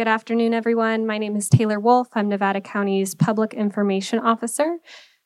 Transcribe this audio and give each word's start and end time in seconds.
Good 0.00 0.08
afternoon, 0.08 0.54
everyone. 0.54 1.06
My 1.06 1.18
name 1.18 1.36
is 1.36 1.46
Taylor 1.50 1.78
Wolfe. 1.78 2.08
I'm 2.14 2.30
Nevada 2.30 2.62
County's 2.62 3.14
Public 3.14 3.52
Information 3.52 4.18
Officer. 4.18 4.78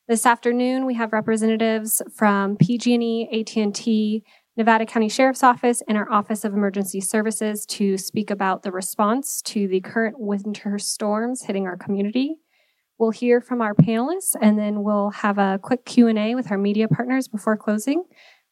This 0.09 0.25
afternoon, 0.25 0.85
we 0.85 0.95
have 0.95 1.13
representatives 1.13 2.01
from 2.13 2.57
PG&E, 2.57 3.29
AT&T, 3.31 4.25
Nevada 4.57 4.85
County 4.85 5.07
Sheriff's 5.07 5.43
Office, 5.43 5.81
and 5.87 5.97
our 5.97 6.11
Office 6.11 6.43
of 6.43 6.53
Emergency 6.53 6.99
Services 6.99 7.65
to 7.67 7.97
speak 7.97 8.29
about 8.29 8.63
the 8.63 8.71
response 8.73 9.41
to 9.43 9.65
the 9.69 9.79
current 9.79 10.19
winter 10.19 10.77
storms 10.77 11.43
hitting 11.43 11.67
our 11.67 11.77
community. 11.77 12.35
We'll 12.97 13.11
hear 13.11 13.39
from 13.39 13.61
our 13.61 13.73
panelists, 13.73 14.35
and 14.41 14.59
then 14.59 14.83
we'll 14.83 15.11
have 15.11 15.37
a 15.37 15.57
quick 15.63 15.85
Q&A 15.85 16.35
with 16.35 16.51
our 16.51 16.57
media 16.57 16.89
partners 16.89 17.29
before 17.29 17.55
closing. 17.55 18.03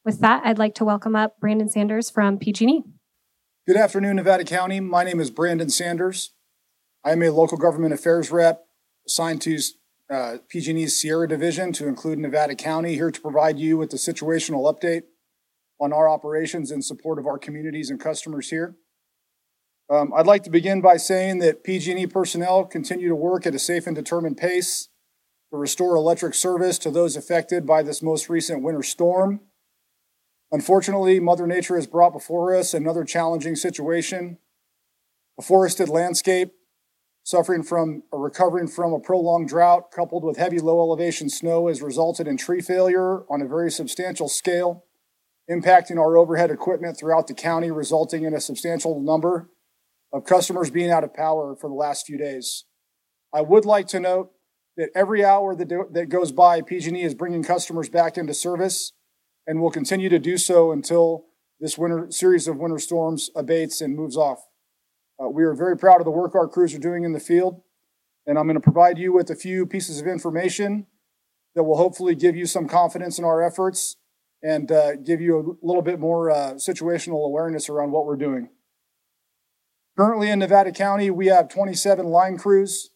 With 0.06 0.20
that, 0.20 0.40
I'd 0.46 0.58
like 0.58 0.74
to 0.76 0.86
welcome 0.86 1.16
up 1.16 1.38
Brandon 1.38 1.68
Sanders 1.68 2.08
from 2.08 2.38
PG&E. 2.38 2.82
Good 3.66 3.78
afternoon, 3.78 4.16
Nevada 4.16 4.44
County. 4.44 4.78
My 4.78 5.04
name 5.04 5.20
is 5.20 5.30
Brandon 5.30 5.70
Sanders. 5.70 6.34
I 7.02 7.12
am 7.12 7.22
a 7.22 7.30
local 7.30 7.56
government 7.56 7.94
affairs 7.94 8.30
rep 8.30 8.66
assigned 9.06 9.40
to 9.40 9.58
uh, 10.10 10.36
PG&E's 10.50 11.00
Sierra 11.00 11.26
Division 11.26 11.72
to 11.72 11.88
include 11.88 12.18
Nevada 12.18 12.54
County, 12.56 12.94
here 12.94 13.10
to 13.10 13.20
provide 13.22 13.58
you 13.58 13.78
with 13.78 13.88
the 13.88 13.96
situational 13.96 14.70
update 14.70 15.04
on 15.80 15.94
our 15.94 16.10
operations 16.10 16.70
in 16.70 16.82
support 16.82 17.18
of 17.18 17.26
our 17.26 17.38
communities 17.38 17.88
and 17.88 17.98
customers 17.98 18.50
here. 18.50 18.76
Um, 19.88 20.12
I'd 20.14 20.26
like 20.26 20.42
to 20.42 20.50
begin 20.50 20.82
by 20.82 20.98
saying 20.98 21.38
that 21.38 21.64
PG&E 21.64 22.06
personnel 22.08 22.66
continue 22.66 23.08
to 23.08 23.16
work 23.16 23.46
at 23.46 23.54
a 23.54 23.58
safe 23.58 23.86
and 23.86 23.96
determined 23.96 24.36
pace 24.36 24.90
to 25.50 25.56
restore 25.56 25.96
electric 25.96 26.34
service 26.34 26.78
to 26.80 26.90
those 26.90 27.16
affected 27.16 27.66
by 27.66 27.82
this 27.82 28.02
most 28.02 28.28
recent 28.28 28.62
winter 28.62 28.82
storm 28.82 29.40
Unfortunately, 30.54 31.18
Mother 31.18 31.48
Nature 31.48 31.74
has 31.74 31.88
brought 31.88 32.12
before 32.12 32.54
us 32.54 32.74
another 32.74 33.02
challenging 33.02 33.56
situation. 33.56 34.38
A 35.36 35.42
forested 35.42 35.88
landscape 35.88 36.52
suffering 37.24 37.64
from 37.64 38.04
or 38.12 38.20
recovering 38.20 38.68
from 38.68 38.92
a 38.92 39.00
prolonged 39.00 39.48
drought 39.48 39.90
coupled 39.90 40.22
with 40.22 40.36
heavy 40.36 40.60
low 40.60 40.78
elevation 40.78 41.28
snow 41.28 41.66
has 41.66 41.82
resulted 41.82 42.28
in 42.28 42.36
tree 42.36 42.60
failure 42.60 43.24
on 43.28 43.42
a 43.42 43.48
very 43.48 43.68
substantial 43.68 44.28
scale, 44.28 44.84
impacting 45.50 45.98
our 45.98 46.16
overhead 46.16 46.52
equipment 46.52 46.96
throughout 46.96 47.26
the 47.26 47.34
county, 47.34 47.72
resulting 47.72 48.22
in 48.22 48.32
a 48.32 48.40
substantial 48.40 49.00
number 49.00 49.50
of 50.12 50.24
customers 50.24 50.70
being 50.70 50.92
out 50.92 51.02
of 51.02 51.12
power 51.12 51.56
for 51.56 51.68
the 51.68 51.74
last 51.74 52.06
few 52.06 52.16
days. 52.16 52.64
I 53.32 53.40
would 53.40 53.64
like 53.64 53.88
to 53.88 53.98
note 53.98 54.30
that 54.76 54.90
every 54.94 55.24
hour 55.24 55.56
that, 55.56 55.66
do, 55.66 55.88
that 55.90 56.10
goes 56.10 56.30
by, 56.30 56.62
PG&E 56.62 57.02
is 57.02 57.16
bringing 57.16 57.42
customers 57.42 57.88
back 57.88 58.16
into 58.16 58.34
service 58.34 58.92
and 59.46 59.60
will 59.60 59.70
continue 59.70 60.08
to 60.08 60.18
do 60.18 60.36
so 60.36 60.72
until 60.72 61.26
this 61.60 61.78
winter 61.78 62.06
series 62.10 62.48
of 62.48 62.56
winter 62.56 62.78
storms 62.78 63.30
abates 63.36 63.80
and 63.80 63.96
moves 63.96 64.16
off. 64.16 64.46
Uh, 65.22 65.28
we 65.28 65.44
are 65.44 65.54
very 65.54 65.76
proud 65.76 66.00
of 66.00 66.04
the 66.04 66.10
work 66.10 66.34
our 66.34 66.48
crews 66.48 66.74
are 66.74 66.78
doing 66.78 67.04
in 67.04 67.12
the 67.12 67.20
field, 67.20 67.62
and 68.26 68.38
I'm 68.38 68.46
going 68.46 68.54
to 68.54 68.60
provide 68.60 68.98
you 68.98 69.12
with 69.12 69.30
a 69.30 69.36
few 69.36 69.66
pieces 69.66 70.00
of 70.00 70.06
information 70.06 70.86
that 71.54 71.62
will 71.62 71.76
hopefully 71.76 72.14
give 72.14 72.34
you 72.34 72.46
some 72.46 72.66
confidence 72.66 73.18
in 73.18 73.24
our 73.24 73.42
efforts 73.42 73.96
and 74.42 74.70
uh, 74.70 74.96
give 74.96 75.20
you 75.20 75.58
a 75.62 75.66
little 75.66 75.82
bit 75.82 75.98
more 75.98 76.30
uh, 76.30 76.54
situational 76.54 77.24
awareness 77.24 77.68
around 77.68 77.92
what 77.92 78.04
we're 78.04 78.16
doing. 78.16 78.50
Currently 79.96 80.28
in 80.28 80.40
Nevada 80.40 80.72
County, 80.72 81.10
we 81.10 81.26
have 81.26 81.48
27 81.48 82.06
line 82.06 82.36
crews 82.36 82.90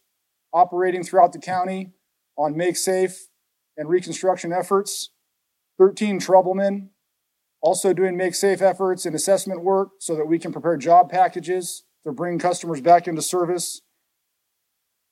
operating 0.53 1.03
throughout 1.03 1.31
the 1.31 1.39
county 1.39 1.93
on 2.37 2.57
make 2.57 2.75
safe 2.75 3.29
and 3.77 3.87
reconstruction 3.87 4.51
efforts. 4.51 5.09
13 5.79 6.19
troublemen, 6.19 6.89
also 7.61 7.93
doing 7.93 8.15
make 8.15 8.35
safe 8.35 8.61
efforts 8.61 9.05
and 9.05 9.15
assessment 9.15 9.63
work 9.63 9.89
so 9.99 10.15
that 10.15 10.27
we 10.27 10.37
can 10.37 10.51
prepare 10.51 10.77
job 10.77 11.09
packages 11.09 11.83
to 12.03 12.11
bring 12.11 12.37
customers 12.37 12.81
back 12.81 13.07
into 13.07 13.21
service. 13.21 13.81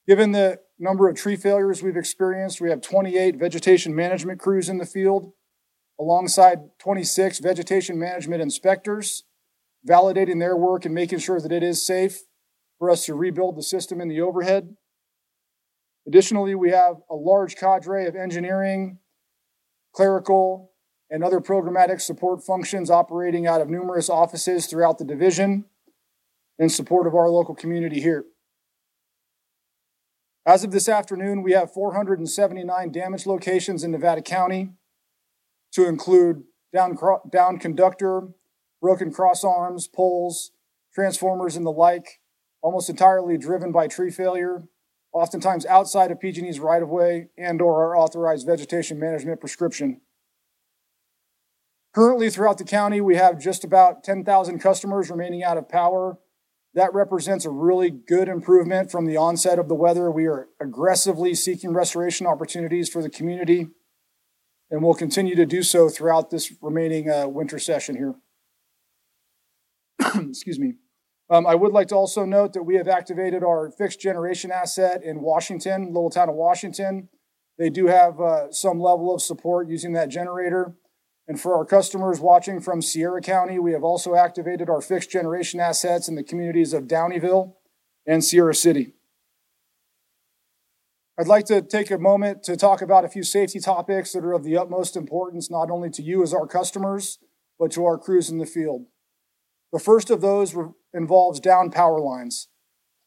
Given 0.08 0.34
the 0.34 0.60
number 0.78 1.10
of 1.10 1.16
tree 1.16 1.36
failures 1.36 1.82
we've 1.82 1.98
experienced, 1.98 2.62
we 2.62 2.70
have 2.70 2.82
28 2.82 3.38
vegetation 3.38 3.96
management 3.96 4.40
crews 4.40 4.70
in 4.70 4.78
the 4.78 4.86
field, 4.86 5.32
alongside 6.00 6.60
26 6.80 7.40
vegetation 7.40 7.98
management 7.98 8.42
inspectors, 8.42 9.24
validating 9.88 10.40
their 10.40 10.56
work 10.56 10.86
and 10.86 10.94
making 10.94 11.20
sure 11.20 11.42
that 11.42 11.52
it 11.52 11.64
is 11.64 11.86
safe 11.86 12.20
for 12.78 12.90
us 12.90 13.06
to 13.06 13.16
rebuild 13.16 13.58
the 13.58 13.64
system 13.64 14.00
in 14.00 14.08
the 14.08 14.22
overhead. 14.22 14.76
Additionally, 16.08 16.56
we 16.56 16.72
have 16.72 16.98
a 17.10 17.16
large 17.16 17.56
cadre 17.56 18.06
of 18.06 18.16
engineering, 18.16 19.00
clerical, 19.98 20.74
and 21.10 21.24
other 21.24 21.40
programmatic 21.40 22.00
support 22.00 22.44
functions 22.44 22.92
operating 22.92 23.48
out 23.48 23.62
of 23.62 23.68
numerous 23.68 24.12
offices 24.12 24.68
throughout 24.68 25.00
the 25.00 25.04
division 25.04 25.66
in 26.60 26.70
support 26.70 27.08
of 27.08 27.16
our 27.16 27.30
local 27.30 27.56
community 27.56 28.00
here. 28.00 28.26
As 30.46 30.64
of 30.64 30.70
this 30.70 30.88
afternoon, 30.88 31.42
we 31.42 31.54
have 31.54 31.74
479 31.74 32.92
damage 32.92 33.26
locations 33.26 33.84
in 33.84 33.90
Nevada 33.90 34.22
County 34.22 34.70
to 35.74 35.88
include 35.88 36.44
down, 36.72 36.96
down 37.32 37.58
conductor, 37.58 38.28
broken 38.80 39.12
cross 39.12 39.44
arms, 39.44 39.88
poles, 39.88 40.52
transformers, 40.94 41.56
and 41.56 41.66
the 41.66 41.72
like, 41.72 42.20
almost 42.62 42.88
entirely 42.88 43.36
driven 43.36 43.72
by 43.72 43.88
tree 43.88 44.12
failure, 44.12 44.68
oftentimes 45.14 45.66
outside 45.66 46.12
of 46.12 46.20
PG&E's 46.20 46.60
right-of-way 46.60 47.30
and 47.38 47.62
or 47.62 47.86
our 47.86 47.98
authorized 47.98 48.46
vegetation 48.46 49.00
management 49.00 49.40
prescription. 49.40 50.02
Currently 51.94 52.30
throughout 52.30 52.60
the 52.60 52.64
county, 52.64 53.02
we 53.02 53.16
have 53.16 53.40
just 53.40 53.64
about 53.64 54.04
10,000 54.04 54.60
customers 54.60 55.10
remaining 55.10 55.44
out 55.44 55.58
of 55.58 55.68
power. 55.68 56.20
That 56.76 56.94
represents 56.94 57.44
a 57.44 57.50
really 57.50 57.90
good 57.90 58.28
improvement 58.28 58.92
from 58.92 59.06
the 59.06 59.18
onset 59.18 59.58
of 59.58 59.68
the 59.68 59.74
weather. 59.74 60.12
We 60.12 60.28
are 60.28 60.48
aggressively 60.62 61.34
seeking 61.34 61.74
restoration 61.74 62.28
opportunities 62.28 62.88
for 62.88 63.02
the 63.02 63.10
community, 63.10 63.70
and 64.70 64.84
we'll 64.84 64.94
continue 64.94 65.36
to 65.36 65.46
do 65.48 65.64
so 65.64 65.90
throughout 65.90 66.30
this 66.30 66.54
remaining 66.62 67.10
uh, 67.10 67.28
winter 67.28 67.58
session 67.58 67.96
here. 67.96 68.14
Excuse 70.30 70.60
me. 70.60 70.76
Um, 71.30 71.46
I 71.46 71.56
would 71.56 71.74
like 71.74 71.90
to 71.90 71.96
also 71.96 72.24
note 72.24 72.54
that 72.54 72.64
we 72.64 72.76
have 72.76 72.88
activated 72.88 73.44
our 73.44 73.70
fixed 73.70 74.00
generation 74.00 74.50
asset 74.50 75.04
in 75.04 75.22
Washington, 75.22 75.88
little 75.88 76.10
town 76.10 76.30
of 76.30 76.36
Washington. 76.36 77.10
They 77.58 77.70
do 77.70 77.88
have 77.88 78.22
uh, 78.22 78.52
some 78.52 78.80
level 78.80 79.14
of 79.14 79.22
support 79.22 79.68
using 79.68 79.92
that 79.94 80.10
generator. 80.10 80.76
And 81.28 81.40
for 81.40 81.56
our 81.56 81.66
customers 81.66 82.22
watching 82.22 82.62
from 82.62 82.82
Sierra 82.82 83.20
County, 83.22 83.60
we 83.60 83.74
have 83.74 83.84
also 83.84 84.16
activated 84.16 84.70
our 84.70 84.80
fixed 84.80 85.12
generation 85.12 85.60
assets 85.60 86.08
in 86.08 86.16
the 86.16 86.24
communities 86.24 86.72
of 86.72 86.84
Downieville 86.84 87.56
and 88.06 88.24
Sierra 88.24 88.56
City. 88.56 88.94
I'd 91.20 91.28
like 91.28 91.46
to 91.48 91.62
take 91.62 91.92
a 91.92 91.98
moment 91.98 92.44
to 92.44 92.56
talk 92.56 92.82
about 92.82 93.04
a 93.04 93.10
few 93.10 93.24
safety 93.24 93.60
topics 93.60 94.14
that 94.14 94.24
are 94.24 94.34
of 94.34 94.46
the 94.46 94.56
utmost 94.56 94.96
importance, 94.96 95.52
not 95.52 95.70
only 95.70 95.90
to 95.90 96.02
you 96.02 96.24
as 96.24 96.34
our 96.34 96.48
customers, 96.48 97.20
but 97.60 97.72
to 97.72 97.84
our 97.84 97.98
crews 97.98 98.30
in 98.30 98.38
the 98.38 98.46
field. 98.46 98.86
The 99.74 99.80
first 99.80 100.10
of 100.10 100.22
those 100.22 100.56
involves 100.94 101.40
down 101.40 101.72
power 101.72 102.00
lines. 102.00 102.48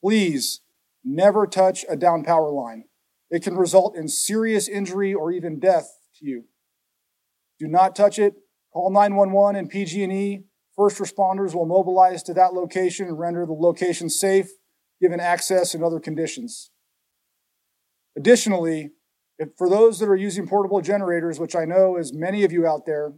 Please 0.03 0.61
never 1.05 1.47
touch 1.47 1.85
a 1.89 1.97
down 1.97 2.25
power 2.25 2.51
line. 2.51 2.85
It 3.31 3.43
can 3.43 3.57
result 3.57 3.97
in 3.97 4.09
serious 4.09 4.69
injury 4.69 5.15
or 5.15 5.31
even 5.31 5.59
death 5.59 5.99
to 6.19 6.27
you. 6.27 6.45
Do 7.59 7.69
not 7.69 7.95
touch 7.95 8.19
it. 8.19 8.35
Call 8.73 8.91
911 8.91 9.57
and 9.57 9.69
PG&E. 9.69 10.45
First 10.77 10.99
responders 10.99 11.55
will 11.55 11.67
mobilize 11.67 12.23
to 12.25 12.35
that 12.35 12.55
location 12.55 13.07
and 13.07 13.19
render 13.19 13.45
the 13.45 13.53
location 13.53 14.09
safe, 14.09 14.49
given 15.01 15.21
access 15.21 15.75
and 15.75 15.85
other 15.85 16.01
conditions. 16.01 16.71
Additionally, 18.17 18.91
for 19.57 19.69
those 19.69 19.99
that 19.99 20.09
are 20.09 20.17
using 20.17 20.47
portable 20.47 20.81
generators, 20.81 21.39
which 21.39 21.57
I 21.57 21.65
know 21.65 21.97
is 21.97 22.13
many 22.13 22.45
of 22.45 22.53
you 22.53 22.67
out 22.67 22.87
there, 22.87 23.13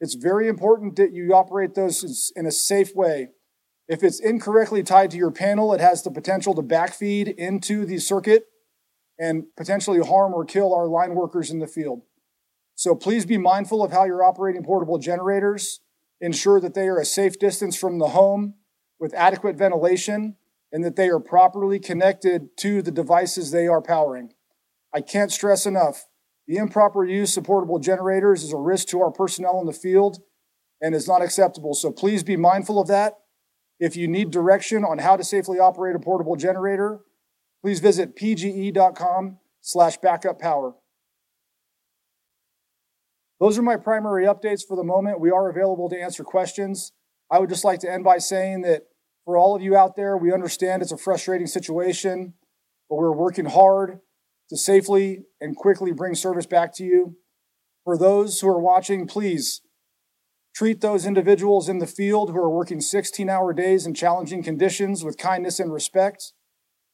it's 0.00 0.14
very 0.14 0.48
important 0.48 0.96
that 0.96 1.12
you 1.12 1.32
operate 1.32 1.74
those 1.74 2.32
in 2.34 2.46
a 2.46 2.50
safe 2.50 2.94
way. 2.94 3.28
If 3.88 4.02
it's 4.02 4.20
incorrectly 4.20 4.82
tied 4.82 5.10
to 5.10 5.16
your 5.16 5.30
panel, 5.30 5.72
it 5.74 5.80
has 5.80 6.02
the 6.02 6.10
potential 6.10 6.54
to 6.54 6.62
backfeed 6.62 7.34
into 7.36 7.84
the 7.84 7.98
circuit 7.98 8.44
and 9.18 9.44
potentially 9.56 10.00
harm 10.00 10.32
or 10.34 10.44
kill 10.44 10.74
our 10.74 10.86
line 10.86 11.14
workers 11.14 11.50
in 11.50 11.58
the 11.58 11.66
field. 11.66 12.02
So 12.74 12.94
please 12.94 13.26
be 13.26 13.38
mindful 13.38 13.84
of 13.84 13.92
how 13.92 14.04
you're 14.04 14.24
operating 14.24 14.64
portable 14.64 14.98
generators. 14.98 15.80
Ensure 16.20 16.60
that 16.60 16.74
they 16.74 16.86
are 16.86 16.98
a 16.98 17.04
safe 17.04 17.38
distance 17.38 17.76
from 17.76 17.98
the 17.98 18.08
home 18.08 18.54
with 18.98 19.12
adequate 19.14 19.56
ventilation 19.56 20.36
and 20.70 20.84
that 20.84 20.96
they 20.96 21.08
are 21.08 21.20
properly 21.20 21.78
connected 21.78 22.56
to 22.58 22.80
the 22.80 22.92
devices 22.92 23.50
they 23.50 23.66
are 23.66 23.82
powering. 23.82 24.32
I 24.94 25.00
can't 25.00 25.32
stress 25.32 25.66
enough 25.66 26.06
the 26.46 26.56
improper 26.56 27.04
use 27.04 27.36
of 27.36 27.44
portable 27.44 27.78
generators 27.78 28.42
is 28.42 28.52
a 28.52 28.56
risk 28.56 28.88
to 28.88 29.00
our 29.00 29.10
personnel 29.10 29.60
in 29.60 29.66
the 29.66 29.72
field 29.72 30.22
and 30.80 30.94
is 30.94 31.06
not 31.06 31.22
acceptable. 31.22 31.74
So 31.74 31.92
please 31.92 32.22
be 32.22 32.36
mindful 32.36 32.80
of 32.80 32.88
that. 32.88 33.18
If 33.84 33.96
you 33.96 34.06
need 34.06 34.30
direction 34.30 34.84
on 34.84 34.98
how 34.98 35.16
to 35.16 35.24
safely 35.24 35.58
operate 35.58 35.96
a 35.96 35.98
portable 35.98 36.36
generator, 36.36 37.00
please 37.62 37.80
visit 37.80 38.14
pge.com 38.14 39.38
slash 39.60 39.96
backup 39.96 40.38
power. 40.38 40.74
Those 43.40 43.58
are 43.58 43.62
my 43.62 43.74
primary 43.74 44.24
updates 44.24 44.62
for 44.64 44.76
the 44.76 44.84
moment. 44.84 45.18
We 45.18 45.32
are 45.32 45.50
available 45.50 45.88
to 45.88 46.00
answer 46.00 46.22
questions. 46.22 46.92
I 47.28 47.40
would 47.40 47.48
just 47.48 47.64
like 47.64 47.80
to 47.80 47.90
end 47.90 48.04
by 48.04 48.18
saying 48.18 48.60
that 48.60 48.82
For 49.24 49.36
all 49.36 49.54
of 49.54 49.62
you 49.62 49.76
out 49.76 49.96
there, 49.96 50.16
we 50.16 50.32
understand 50.32 50.82
it's 50.82 50.92
a 50.92 50.96
frustrating 50.96 51.46
situation, 51.46 52.34
but 52.88 52.96
we're 52.96 53.12
working 53.12 53.46
hard 53.46 54.00
to 54.50 54.56
safely 54.56 55.24
and 55.40 55.56
quickly 55.56 55.92
bring 55.92 56.14
service 56.14 56.46
back 56.46 56.74
to 56.74 56.84
you. 56.84 57.16
For 57.84 57.96
those 57.96 58.40
who 58.40 58.48
are 58.48 58.60
watching, 58.60 59.06
please 59.06 59.62
treat 60.54 60.80
those 60.80 61.06
individuals 61.06 61.68
in 61.68 61.78
the 61.78 61.86
field 61.86 62.30
who 62.30 62.36
are 62.36 62.50
working 62.50 62.80
16 62.80 63.28
hour 63.28 63.52
days 63.52 63.86
in 63.86 63.94
challenging 63.94 64.42
conditions 64.42 65.04
with 65.04 65.18
kindness 65.18 65.58
and 65.58 65.72
respect. 65.72 66.32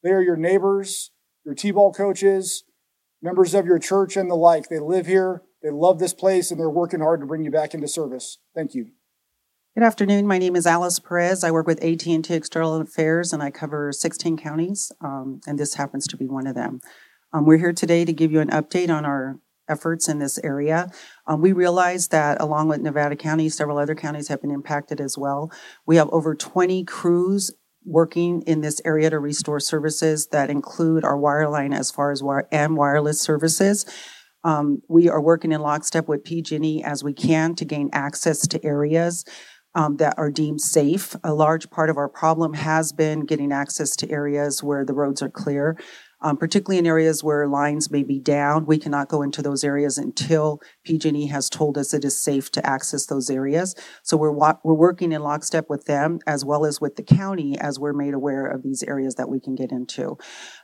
They 0.02 0.10
are 0.10 0.22
your 0.22 0.36
neighbors, 0.36 1.10
your 1.44 1.54
T 1.54 1.70
ball 1.70 1.92
coaches, 1.92 2.64
members 3.20 3.54
of 3.54 3.66
your 3.66 3.78
church, 3.78 4.16
and 4.16 4.30
the 4.30 4.36
like. 4.36 4.68
They 4.68 4.78
live 4.78 5.06
here, 5.06 5.42
they 5.62 5.70
love 5.70 5.98
this 5.98 6.14
place, 6.14 6.50
and 6.50 6.60
they're 6.60 6.70
working 6.70 7.00
hard 7.00 7.20
to 7.20 7.26
bring 7.26 7.44
you 7.44 7.50
back 7.50 7.74
into 7.74 7.88
service. 7.88 8.38
Thank 8.54 8.74
you. 8.74 8.90
Good 9.74 9.84
afternoon. 9.84 10.26
My 10.26 10.38
name 10.38 10.56
is 10.56 10.66
Alice 10.66 10.98
Perez. 10.98 11.44
I 11.44 11.50
work 11.50 11.66
with 11.66 11.82
AT&T 11.84 12.32
External 12.32 12.80
Affairs, 12.80 13.32
and 13.32 13.42
I 13.42 13.50
cover 13.50 13.92
16 13.92 14.36
counties, 14.36 14.90
um, 15.00 15.40
and 15.46 15.58
this 15.58 15.74
happens 15.74 16.06
to 16.08 16.16
be 16.16 16.26
one 16.26 16.46
of 16.46 16.54
them. 16.54 16.80
Um, 17.32 17.44
we're 17.44 17.58
here 17.58 17.72
today 17.72 18.04
to 18.04 18.12
give 18.12 18.32
you 18.32 18.40
an 18.40 18.50
update 18.50 18.88
on 18.88 19.04
our 19.04 19.38
efforts 19.68 20.08
in 20.08 20.18
this 20.18 20.38
area. 20.38 20.90
Um, 21.26 21.40
we 21.40 21.52
realize 21.52 22.08
that 22.08 22.40
along 22.40 22.68
with 22.68 22.80
Nevada 22.80 23.16
County, 23.16 23.48
several 23.48 23.78
other 23.78 23.94
counties 23.94 24.28
have 24.28 24.40
been 24.40 24.50
impacted 24.50 25.00
as 25.00 25.16
well. 25.16 25.50
We 25.86 25.96
have 25.96 26.08
over 26.10 26.34
20 26.34 26.84
crews 26.84 27.52
working 27.84 28.42
in 28.42 28.60
this 28.60 28.80
area 28.84 29.10
to 29.10 29.18
restore 29.18 29.60
services 29.60 30.28
that 30.28 30.50
include 30.50 31.04
our 31.04 31.16
wireline 31.16 31.74
as 31.74 31.90
far 31.90 32.10
as 32.10 32.22
wire 32.22 32.46
and 32.52 32.76
wireless 32.76 33.20
services. 33.20 33.86
Um, 34.44 34.82
we 34.88 35.08
are 35.08 35.20
working 35.20 35.52
in 35.52 35.60
lockstep 35.60 36.06
with 36.06 36.24
PG&E 36.24 36.82
as 36.84 37.02
we 37.02 37.12
can 37.12 37.54
to 37.56 37.64
gain 37.64 37.90
access 37.92 38.46
to 38.48 38.64
areas 38.64 39.24
um, 39.74 39.96
that 39.96 40.14
are 40.16 40.30
deemed 40.30 40.60
safe. 40.60 41.16
A 41.24 41.34
large 41.34 41.70
part 41.70 41.90
of 41.90 41.96
our 41.96 42.08
problem 42.08 42.54
has 42.54 42.92
been 42.92 43.24
getting 43.24 43.52
access 43.52 43.96
to 43.96 44.10
areas 44.10 44.62
where 44.62 44.84
the 44.84 44.94
roads 44.94 45.22
are 45.22 45.30
clear 45.30 45.76
um, 46.20 46.36
particularly 46.36 46.78
in 46.78 46.86
areas 46.86 47.22
where 47.22 47.46
lines 47.46 47.90
may 47.90 48.02
be 48.02 48.18
down. 48.18 48.66
We 48.66 48.78
cannot 48.78 49.08
go 49.08 49.22
into 49.22 49.42
those 49.42 49.64
areas 49.64 49.98
until 49.98 50.60
PG&E 50.84 51.26
has 51.28 51.48
told 51.48 51.78
us 51.78 51.94
it 51.94 52.04
is 52.04 52.20
safe 52.20 52.50
to 52.52 52.66
access 52.66 53.06
those 53.06 53.30
areas. 53.30 53.74
So 54.02 54.16
we're 54.16 54.32
wa- 54.32 54.58
we're 54.64 54.74
working 54.74 55.12
in 55.12 55.22
lockstep 55.22 55.66
with 55.68 55.84
them 55.84 56.18
as 56.26 56.44
well 56.44 56.64
as 56.64 56.80
with 56.80 56.96
the 56.96 57.02
county 57.02 57.58
as 57.58 57.78
we're 57.78 57.92
made 57.92 58.14
aware 58.14 58.46
of 58.46 58.62
these 58.62 58.82
areas 58.82 59.14
that 59.16 59.28
we 59.28 59.40
can 59.40 59.54
get 59.54 59.70
into. 59.70 60.16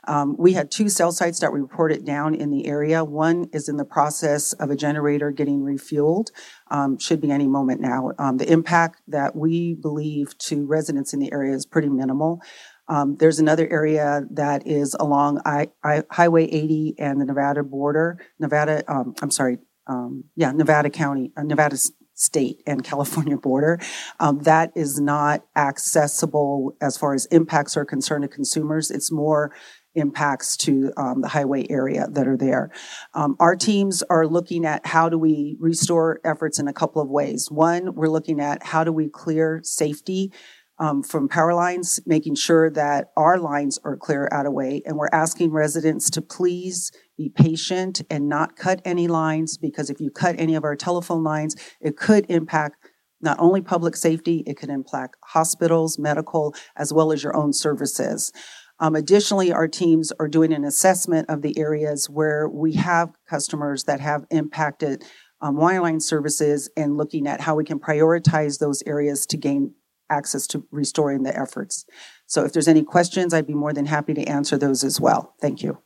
Um, 0.07 0.35
we 0.37 0.53
had 0.53 0.71
two 0.71 0.89
cell 0.89 1.11
sites 1.11 1.39
that 1.39 1.53
we 1.53 1.61
reported 1.61 2.05
down 2.05 2.35
in 2.35 2.51
the 2.51 2.67
area. 2.67 3.03
One 3.03 3.47
is 3.53 3.69
in 3.69 3.77
the 3.77 3.85
process 3.85 4.53
of 4.53 4.69
a 4.69 4.75
generator 4.75 5.31
getting 5.31 5.61
refueled. 5.61 6.27
Um, 6.71 6.97
should 6.97 7.21
be 7.21 7.31
any 7.31 7.47
moment 7.47 7.79
now. 7.79 8.11
Um, 8.17 8.37
the 8.37 8.51
impact 8.51 9.01
that 9.07 9.35
we 9.35 9.75
believe 9.75 10.37
to 10.39 10.65
residents 10.65 11.13
in 11.13 11.19
the 11.19 11.31
area 11.31 11.53
is 11.53 11.65
pretty 11.65 11.89
minimal. 11.89 12.41
Um, 12.87 13.17
there's 13.17 13.39
another 13.39 13.67
area 13.69 14.23
that 14.31 14.67
is 14.67 14.95
along 14.99 15.41
I, 15.45 15.69
I, 15.83 16.03
Highway 16.11 16.45
80 16.45 16.95
and 16.99 17.19
the 17.19 17.25
Nevada 17.25 17.63
border, 17.63 18.19
Nevada, 18.39 18.83
um, 18.87 19.15
I'm 19.21 19.31
sorry, 19.31 19.57
um, 19.87 20.25
yeah, 20.35 20.51
Nevada 20.51 20.89
County, 20.89 21.31
uh, 21.37 21.43
Nevada 21.43 21.77
state 22.13 22.61
and 22.65 22.83
California 22.83 23.37
border. 23.41 23.79
Um, 24.19 24.39
that 24.43 24.71
is 24.75 24.99
not 24.99 25.45
accessible 25.55 26.75
as 26.81 26.97
far 26.97 27.13
as 27.13 27.25
impacts 27.27 27.77
are 27.77 27.85
concerned 27.85 28.23
to 28.23 28.27
consumers. 28.27 28.89
It's 28.89 29.11
more 29.11 29.53
impacts 29.95 30.57
to 30.57 30.91
um, 30.97 31.21
the 31.21 31.27
highway 31.29 31.65
area 31.69 32.07
that 32.11 32.27
are 32.27 32.37
there. 32.37 32.69
Um, 33.13 33.35
our 33.39 33.55
teams 33.55 34.03
are 34.03 34.27
looking 34.27 34.65
at 34.65 34.85
how 34.85 35.09
do 35.09 35.17
we 35.17 35.55
restore 35.59 36.19
efforts 36.23 36.59
in 36.59 36.67
a 36.67 36.73
couple 36.73 37.01
of 37.01 37.09
ways. 37.09 37.49
One, 37.49 37.95
we're 37.95 38.09
looking 38.09 38.41
at 38.41 38.63
how 38.63 38.83
do 38.83 38.91
we 38.91 39.09
clear 39.09 39.61
safety 39.63 40.31
um, 40.77 41.03
from 41.03 41.29
power 41.29 41.53
lines, 41.53 41.99
making 42.05 42.35
sure 42.35 42.69
that 42.71 43.11
our 43.15 43.37
lines 43.37 43.79
are 43.83 43.95
clear 43.95 44.27
out 44.31 44.45
of 44.45 44.53
way. 44.53 44.81
And 44.85 44.97
we're 44.97 45.09
asking 45.11 45.51
residents 45.51 46.09
to 46.11 46.21
please 46.21 46.91
be 47.17 47.29
patient 47.29 48.01
and 48.09 48.27
not 48.27 48.57
cut 48.57 48.81
any 48.83 49.07
lines 49.07 49.57
because 49.57 49.89
if 49.89 50.01
you 50.01 50.11
cut 50.11 50.35
any 50.37 50.55
of 50.55 50.63
our 50.63 50.75
telephone 50.75 51.23
lines, 51.23 51.55
it 51.79 51.95
could 51.95 52.25
impact 52.29 52.75
not 53.21 53.39
only 53.39 53.61
public 53.61 53.95
safety, 53.95 54.43
it 54.45 54.57
could 54.57 54.69
impact 54.69 55.15
hospitals, 55.23 55.97
medical, 55.97 56.53
as 56.75 56.91
well 56.91 57.11
as 57.11 57.23
your 57.23 57.35
own 57.35 57.53
services. 57.53 58.31
Um, 58.79 58.95
additionally, 58.95 59.53
our 59.53 59.69
teams 59.69 60.11
are 60.19 60.27
doing 60.27 60.51
an 60.51 60.65
assessment 60.65 61.29
of 61.29 61.41
the 61.41 61.57
areas 61.57 62.09
where 62.09 62.49
we 62.49 62.73
have 62.73 63.13
customers 63.27 63.85
that 63.85 64.01
have 64.01 64.25
impacted 64.31 65.03
um, 65.41 65.55
wireline 65.55 66.01
services 66.01 66.69
and 66.75 66.97
looking 66.97 67.25
at 67.25 67.41
how 67.41 67.55
we 67.55 67.63
can 67.63 67.79
prioritize 67.79 68.59
those 68.59 68.83
areas 68.85 69.25
to 69.27 69.37
gain 69.37 69.73
access 70.09 70.47
to 70.47 70.65
restoring 70.71 71.23
the 71.23 71.37
efforts. 71.37 71.85
So 72.25 72.43
if 72.43 72.53
there's 72.53 72.67
any 72.67 72.83
questions, 72.83 73.33
I'd 73.33 73.47
be 73.47 73.53
more 73.53 73.73
than 73.73 73.85
happy 73.85 74.13
to 74.13 74.23
answer 74.23 74.57
those 74.57 74.83
as 74.83 74.99
well. 74.99 75.33
Thank 75.41 75.61
you. 75.61 75.79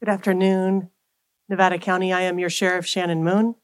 Good 0.00 0.08
afternoon, 0.08 0.90
Nevada 1.48 1.78
County. 1.78 2.12
I 2.12 2.22
am 2.22 2.38
your 2.38 2.50
Sheriff 2.50 2.86
Shannon 2.86 3.22
Moon. 3.22 3.54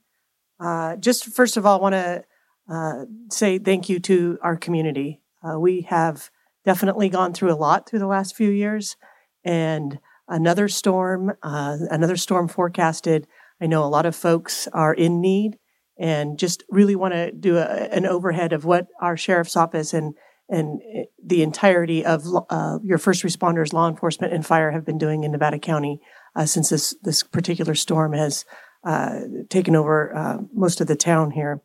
Uh, 0.60 0.96
just 0.96 1.26
first 1.26 1.56
of 1.56 1.66
all, 1.66 1.80
want 1.80 1.94
to 1.94 2.24
uh, 2.70 3.04
say 3.30 3.58
thank 3.58 3.88
you 3.88 3.98
to 4.00 4.38
our 4.42 4.56
community. 4.56 5.20
Uh, 5.42 5.58
we 5.58 5.82
have 5.82 6.30
definitely 6.64 7.08
gone 7.08 7.32
through 7.32 7.52
a 7.52 7.56
lot 7.56 7.88
through 7.88 7.98
the 7.98 8.06
last 8.06 8.36
few 8.36 8.50
years, 8.50 8.96
and 9.44 9.98
another 10.28 10.68
storm, 10.68 11.32
uh, 11.42 11.78
another 11.90 12.16
storm 12.16 12.46
forecasted. 12.46 13.26
I 13.60 13.66
know 13.66 13.82
a 13.82 13.86
lot 13.86 14.06
of 14.06 14.14
folks 14.14 14.68
are 14.68 14.94
in 14.94 15.20
need 15.20 15.58
and 15.98 16.38
just 16.38 16.64
really 16.68 16.96
want 16.96 17.14
to 17.14 17.32
do 17.32 17.56
a, 17.56 17.64
an 17.64 18.06
overhead 18.06 18.52
of 18.52 18.64
what 18.64 18.86
our 19.00 19.16
sheriff's 19.16 19.56
office 19.56 19.92
and 19.92 20.14
and 20.50 20.80
the 21.22 21.42
entirety 21.42 22.06
of 22.06 22.24
uh, 22.48 22.78
your 22.82 22.96
first 22.96 23.22
responders, 23.22 23.74
law 23.74 23.86
enforcement, 23.86 24.32
and 24.32 24.46
fire 24.46 24.70
have 24.70 24.86
been 24.86 24.96
doing 24.96 25.22
in 25.22 25.30
Nevada 25.30 25.58
County 25.58 26.00
uh, 26.34 26.46
since 26.46 26.70
this 26.70 26.96
this 27.02 27.22
particular 27.22 27.74
storm 27.74 28.14
has 28.14 28.44
uh, 28.84 29.20
taken 29.50 29.76
over 29.76 30.16
uh, 30.16 30.38
most 30.52 30.80
of 30.80 30.86
the 30.86 30.96
town 30.96 31.32
here. 31.32 31.60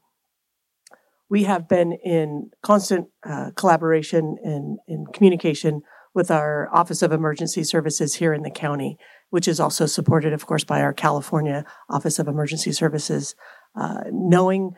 We 1.29 1.43
have 1.43 1.69
been 1.69 1.93
in 1.93 2.51
constant 2.61 3.07
uh, 3.27 3.51
collaboration 3.55 4.37
and 4.43 4.79
in 4.87 5.05
communication 5.13 5.81
with 6.13 6.29
our 6.29 6.69
Office 6.71 7.01
of 7.01 7.11
Emergency 7.11 7.63
Services 7.63 8.15
here 8.15 8.33
in 8.33 8.43
the 8.43 8.51
county, 8.51 8.97
which 9.29 9.47
is 9.47 9.59
also 9.59 9.85
supported, 9.85 10.33
of 10.33 10.45
course, 10.45 10.63
by 10.63 10.81
our 10.81 10.93
California 10.93 11.65
Office 11.89 12.19
of 12.19 12.27
Emergency 12.27 12.71
Services 12.71 13.35
uh, 13.75 14.03
knowing 14.11 14.71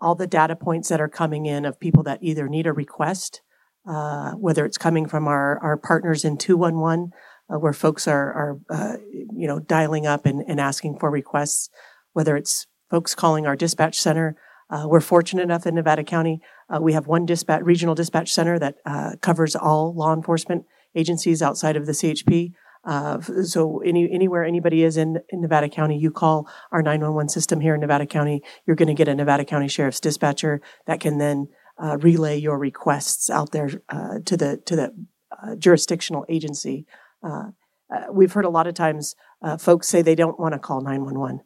all 0.00 0.14
the 0.14 0.26
data 0.26 0.56
points 0.56 0.88
that 0.88 1.00
are 1.00 1.08
coming 1.08 1.46
in 1.46 1.64
of 1.64 1.80
people 1.80 2.02
that 2.04 2.22
either 2.22 2.48
need 2.48 2.66
a 2.66 2.72
request, 2.72 3.42
uh, 3.88 4.32
whether 4.32 4.64
it's 4.64 4.78
coming 4.78 5.06
from 5.06 5.26
our, 5.26 5.58
our 5.58 5.76
partners 5.76 6.24
in 6.24 6.36
211, 6.36 7.10
uh, 7.50 7.58
where 7.58 7.72
folks 7.72 8.06
are, 8.06 8.32
are 8.32 8.60
uh, 8.70 8.96
you 9.10 9.48
know, 9.48 9.58
dialing 9.58 10.06
up 10.06 10.26
and, 10.26 10.44
and 10.46 10.60
asking 10.60 10.98
for 10.98 11.10
requests, 11.10 11.68
whether 12.12 12.36
it's 12.36 12.66
folks 12.90 13.14
calling 13.14 13.46
our 13.46 13.56
dispatch 13.56 13.98
center. 13.98 14.36
Uh, 14.70 14.84
we're 14.86 15.00
fortunate 15.00 15.42
enough 15.42 15.66
in 15.66 15.74
Nevada 15.74 16.04
County, 16.04 16.40
uh, 16.68 16.78
we 16.80 16.92
have 16.92 17.06
one 17.06 17.24
dispatch, 17.24 17.62
regional 17.62 17.94
dispatch 17.94 18.30
center 18.30 18.58
that 18.58 18.76
covers 19.22 19.56
all 19.56 19.94
law 19.94 20.12
enforcement 20.12 20.66
agencies 20.94 21.40
outside 21.40 21.76
of 21.76 21.86
the 21.86 21.92
CHP. 21.92 22.52
Uh, 22.84 23.20
so 23.20 23.80
any, 23.80 24.10
anywhere 24.10 24.44
anybody 24.44 24.82
is 24.82 24.96
in, 24.96 25.18
in 25.28 25.40
Nevada 25.40 25.68
County, 25.68 25.98
you 25.98 26.10
call 26.10 26.48
our 26.72 26.82
911 26.82 27.28
system 27.28 27.60
here 27.60 27.74
in 27.74 27.80
Nevada 27.80 28.06
County, 28.06 28.42
you're 28.66 28.76
going 28.76 28.88
to 28.88 28.94
get 28.94 29.08
a 29.08 29.14
Nevada 29.14 29.44
County 29.44 29.68
Sheriff's 29.68 30.00
dispatcher 30.00 30.60
that 30.86 31.00
can 31.00 31.18
then 31.18 31.48
uh, 31.82 31.96
relay 31.98 32.36
your 32.36 32.58
requests 32.58 33.30
out 33.30 33.52
there 33.52 33.70
uh, 33.88 34.18
to 34.24 34.36
the 34.36 34.56
to 34.66 34.76
the 34.76 34.94
uh, 35.42 35.54
jurisdictional 35.56 36.24
agency. 36.28 36.86
Uh, 37.22 37.50
uh, 37.94 38.12
we've 38.12 38.32
heard 38.32 38.44
a 38.44 38.50
lot 38.50 38.66
of 38.66 38.74
times 38.74 39.14
folks 39.58 39.88
say 39.88 40.02
they 40.02 40.14
don't 40.14 40.38
want 40.38 40.52
to 40.52 40.58
call 40.58 40.80
911 40.80 41.40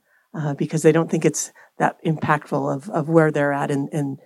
because 0.56 0.82
they 0.82 0.92
don't 0.92 1.10
think 1.10 1.24
it's 1.24 1.52
that 1.78 2.02
impactful 2.04 2.74
of, 2.74 2.88
of 2.90 3.08
where 3.08 3.30
they're 3.30 3.52
at 3.52 3.70
and, 3.70 3.88
and 3.92 4.18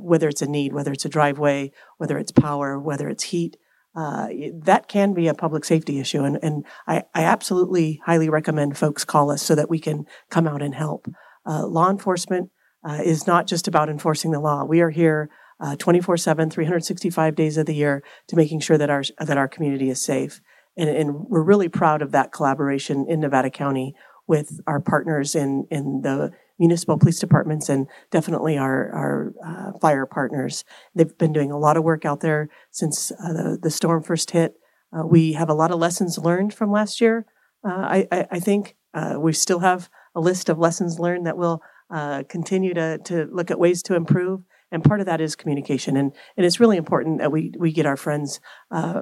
whether 0.00 0.28
it's 0.28 0.42
a 0.42 0.46
need, 0.46 0.72
whether 0.72 0.92
it's 0.92 1.04
a 1.04 1.10
driveway, 1.10 1.70
whether 1.98 2.18
it's 2.18 2.32
power, 2.32 2.80
whether 2.80 3.08
it's 3.08 3.24
heat 3.24 3.56
uh, 3.94 4.28
that 4.54 4.88
can 4.88 5.12
be 5.12 5.28
a 5.28 5.34
public 5.34 5.64
safety 5.64 6.00
issue. 6.00 6.24
And, 6.24 6.38
and 6.42 6.64
I, 6.86 7.02
I, 7.14 7.24
absolutely 7.24 8.00
highly 8.06 8.30
recommend 8.30 8.78
folks 8.78 9.04
call 9.04 9.30
us 9.30 9.42
so 9.42 9.54
that 9.54 9.68
we 9.68 9.78
can 9.78 10.06
come 10.30 10.48
out 10.48 10.62
and 10.62 10.74
help. 10.74 11.06
Uh, 11.44 11.66
law 11.66 11.90
enforcement 11.90 12.50
uh, 12.88 13.00
is 13.04 13.26
not 13.26 13.46
just 13.46 13.68
about 13.68 13.90
enforcing 13.90 14.30
the 14.30 14.40
law. 14.40 14.64
We 14.64 14.80
are 14.80 14.90
here 14.90 15.28
uh, 15.60 15.76
24 15.76 16.16
7, 16.16 16.50
365 16.50 17.34
days 17.34 17.56
of 17.58 17.66
the 17.66 17.74
year 17.74 18.02
to 18.28 18.36
making 18.36 18.60
sure 18.60 18.78
that 18.78 18.90
our, 18.90 19.02
that 19.18 19.36
our 19.36 19.48
community 19.48 19.90
is 19.90 20.02
safe. 20.02 20.40
And, 20.76 20.88
and 20.88 21.26
we're 21.28 21.42
really 21.42 21.68
proud 21.68 22.00
of 22.00 22.12
that 22.12 22.32
collaboration 22.32 23.06
in 23.08 23.20
Nevada 23.20 23.50
County 23.50 23.94
with 24.26 24.60
our 24.66 24.80
partners 24.80 25.34
in, 25.34 25.66
in 25.70 26.00
the 26.00 26.32
municipal 26.62 26.96
police 26.96 27.18
departments 27.18 27.68
and 27.68 27.88
definitely 28.12 28.56
our, 28.56 28.88
our 28.92 29.34
uh, 29.44 29.78
fire 29.80 30.06
partners. 30.06 30.64
They've 30.94 31.18
been 31.18 31.32
doing 31.32 31.50
a 31.50 31.58
lot 31.58 31.76
of 31.76 31.82
work 31.82 32.04
out 32.04 32.20
there 32.20 32.48
since 32.70 33.10
uh, 33.10 33.32
the, 33.32 33.58
the 33.60 33.70
storm 33.70 34.04
first 34.04 34.30
hit. 34.30 34.54
Uh, 34.96 35.04
we 35.04 35.32
have 35.32 35.48
a 35.48 35.54
lot 35.54 35.72
of 35.72 35.80
lessons 35.80 36.18
learned 36.18 36.54
from 36.54 36.70
last 36.70 37.00
year. 37.00 37.26
Uh, 37.66 37.72
I, 37.96 38.08
I, 38.12 38.26
I, 38.32 38.38
think 38.38 38.76
uh, 38.94 39.16
we 39.18 39.32
still 39.32 39.58
have 39.58 39.90
a 40.14 40.20
list 40.20 40.48
of 40.48 40.58
lessons 40.58 41.00
learned 41.00 41.26
that 41.26 41.36
will 41.36 41.62
uh, 41.90 42.22
continue 42.28 42.74
to, 42.74 42.98
to 43.06 43.24
look 43.32 43.50
at 43.50 43.58
ways 43.58 43.82
to 43.84 43.96
improve. 43.96 44.42
And 44.70 44.84
part 44.84 45.00
of 45.00 45.06
that 45.06 45.20
is 45.20 45.34
communication. 45.34 45.96
And, 45.96 46.12
and 46.36 46.46
it's 46.46 46.60
really 46.60 46.76
important 46.76 47.18
that 47.18 47.32
we, 47.32 47.52
we 47.58 47.72
get 47.72 47.86
our 47.86 47.96
friends 47.96 48.40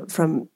from 0.09 0.49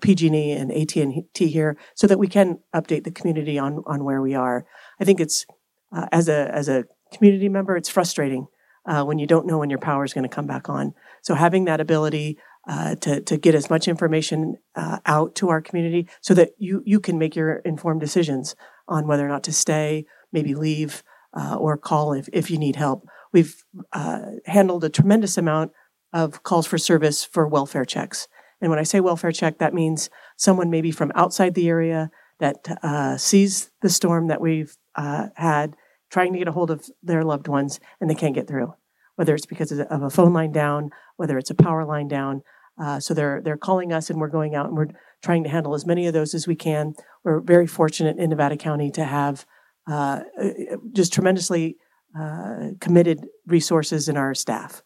PG&E 0.00 0.52
and 0.52 0.72
AT&T 0.72 1.46
here 1.48 1.76
so 1.94 2.06
that 2.06 2.18
we 2.18 2.26
can 2.26 2.60
update 2.74 3.04
the 3.04 3.12
community 3.12 3.58
on, 3.58 3.82
on 3.86 4.04
where 4.04 4.22
we 4.22 4.34
are. 4.34 4.66
I 4.98 5.04
think 5.04 5.20
it's, 5.20 5.46
uh, 5.94 6.06
as, 6.12 6.28
a, 6.28 6.50
as 6.54 6.68
a 6.68 6.84
community 7.14 7.48
member, 7.48 7.76
it's 7.76 7.88
frustrating 7.88 8.46
uh, 8.86 9.04
when 9.04 9.18
you 9.18 9.26
don't 9.26 9.46
know 9.46 9.58
when 9.58 9.70
your 9.70 9.78
power 9.78 10.04
is 10.04 10.12
going 10.12 10.28
to 10.28 10.34
come 10.34 10.46
back 10.46 10.68
on. 10.68 10.94
So 11.22 11.34
having 11.34 11.64
that 11.64 11.80
ability 11.80 12.38
uh, 12.68 12.96
to 12.96 13.20
to 13.20 13.36
get 13.36 13.54
as 13.54 13.70
much 13.70 13.86
information 13.86 14.56
uh, 14.74 14.98
out 15.06 15.34
to 15.36 15.48
our 15.50 15.60
community 15.60 16.08
so 16.20 16.34
that 16.34 16.50
you 16.58 16.82
you 16.84 17.00
can 17.00 17.18
make 17.18 17.36
your 17.36 17.56
informed 17.58 18.00
decisions 18.00 18.56
on 18.88 19.06
whether 19.06 19.24
or 19.24 19.28
not 19.28 19.44
to 19.44 19.52
stay, 19.52 20.04
maybe 20.32 20.54
leave, 20.54 21.02
uh, 21.36 21.56
or 21.56 21.76
call 21.76 22.12
if 22.12 22.28
if 22.32 22.50
you 22.50 22.58
need 22.58 22.76
help. 22.76 23.06
We've 23.32 23.54
uh, 23.92 24.20
handled 24.46 24.82
a 24.84 24.88
tremendous 24.88 25.38
amount 25.38 25.72
of 26.12 26.42
calls 26.42 26.66
for 26.66 26.78
service 26.78 27.24
for 27.24 27.46
welfare 27.46 27.84
checks, 27.84 28.26
and 28.60 28.70
when 28.70 28.80
I 28.80 28.84
say 28.84 29.00
welfare 29.00 29.32
check, 29.32 29.58
that 29.58 29.74
means 29.74 30.10
someone 30.36 30.70
maybe 30.70 30.90
from 30.90 31.12
outside 31.14 31.54
the 31.54 31.68
area 31.68 32.10
that 32.38 32.66
uh, 32.82 33.16
sees 33.16 33.70
the 33.82 33.88
storm 33.88 34.28
that 34.28 34.40
we've 34.40 34.76
uh, 34.94 35.28
had, 35.34 35.76
trying 36.10 36.32
to 36.32 36.38
get 36.38 36.48
a 36.48 36.52
hold 36.52 36.70
of 36.70 36.88
their 37.02 37.24
loved 37.24 37.48
ones, 37.48 37.80
and 38.00 38.08
they 38.08 38.14
can't 38.14 38.34
get 38.34 38.46
through. 38.46 38.74
Whether 39.16 39.34
it's 39.34 39.46
because 39.46 39.72
of 39.72 40.02
a 40.02 40.10
phone 40.10 40.32
line 40.32 40.52
down, 40.52 40.90
whether 41.16 41.38
it's 41.38 41.50
a 41.50 41.54
power 41.54 41.84
line 41.84 42.08
down, 42.08 42.42
uh, 42.78 43.00
so 43.00 43.14
they're 43.14 43.40
they're 43.42 43.56
calling 43.56 43.92
us, 43.92 44.10
and 44.10 44.20
we're 44.20 44.28
going 44.28 44.54
out 44.54 44.66
and 44.66 44.76
we're 44.76 44.88
trying 45.22 45.42
to 45.44 45.48
handle 45.48 45.74
as 45.74 45.86
many 45.86 46.06
of 46.06 46.12
those 46.12 46.34
as 46.34 46.46
we 46.46 46.54
can. 46.54 46.94
We're 47.24 47.40
very 47.40 47.66
fortunate 47.66 48.18
in 48.18 48.30
Nevada 48.30 48.56
County 48.56 48.90
to 48.92 49.04
have 49.04 49.46
uh, 49.90 50.20
just 50.92 51.12
tremendously 51.12 51.76
uh, 52.18 52.70
committed 52.80 53.26
resources 53.46 54.08
in 54.08 54.16
our 54.16 54.34
staff. 54.34 54.82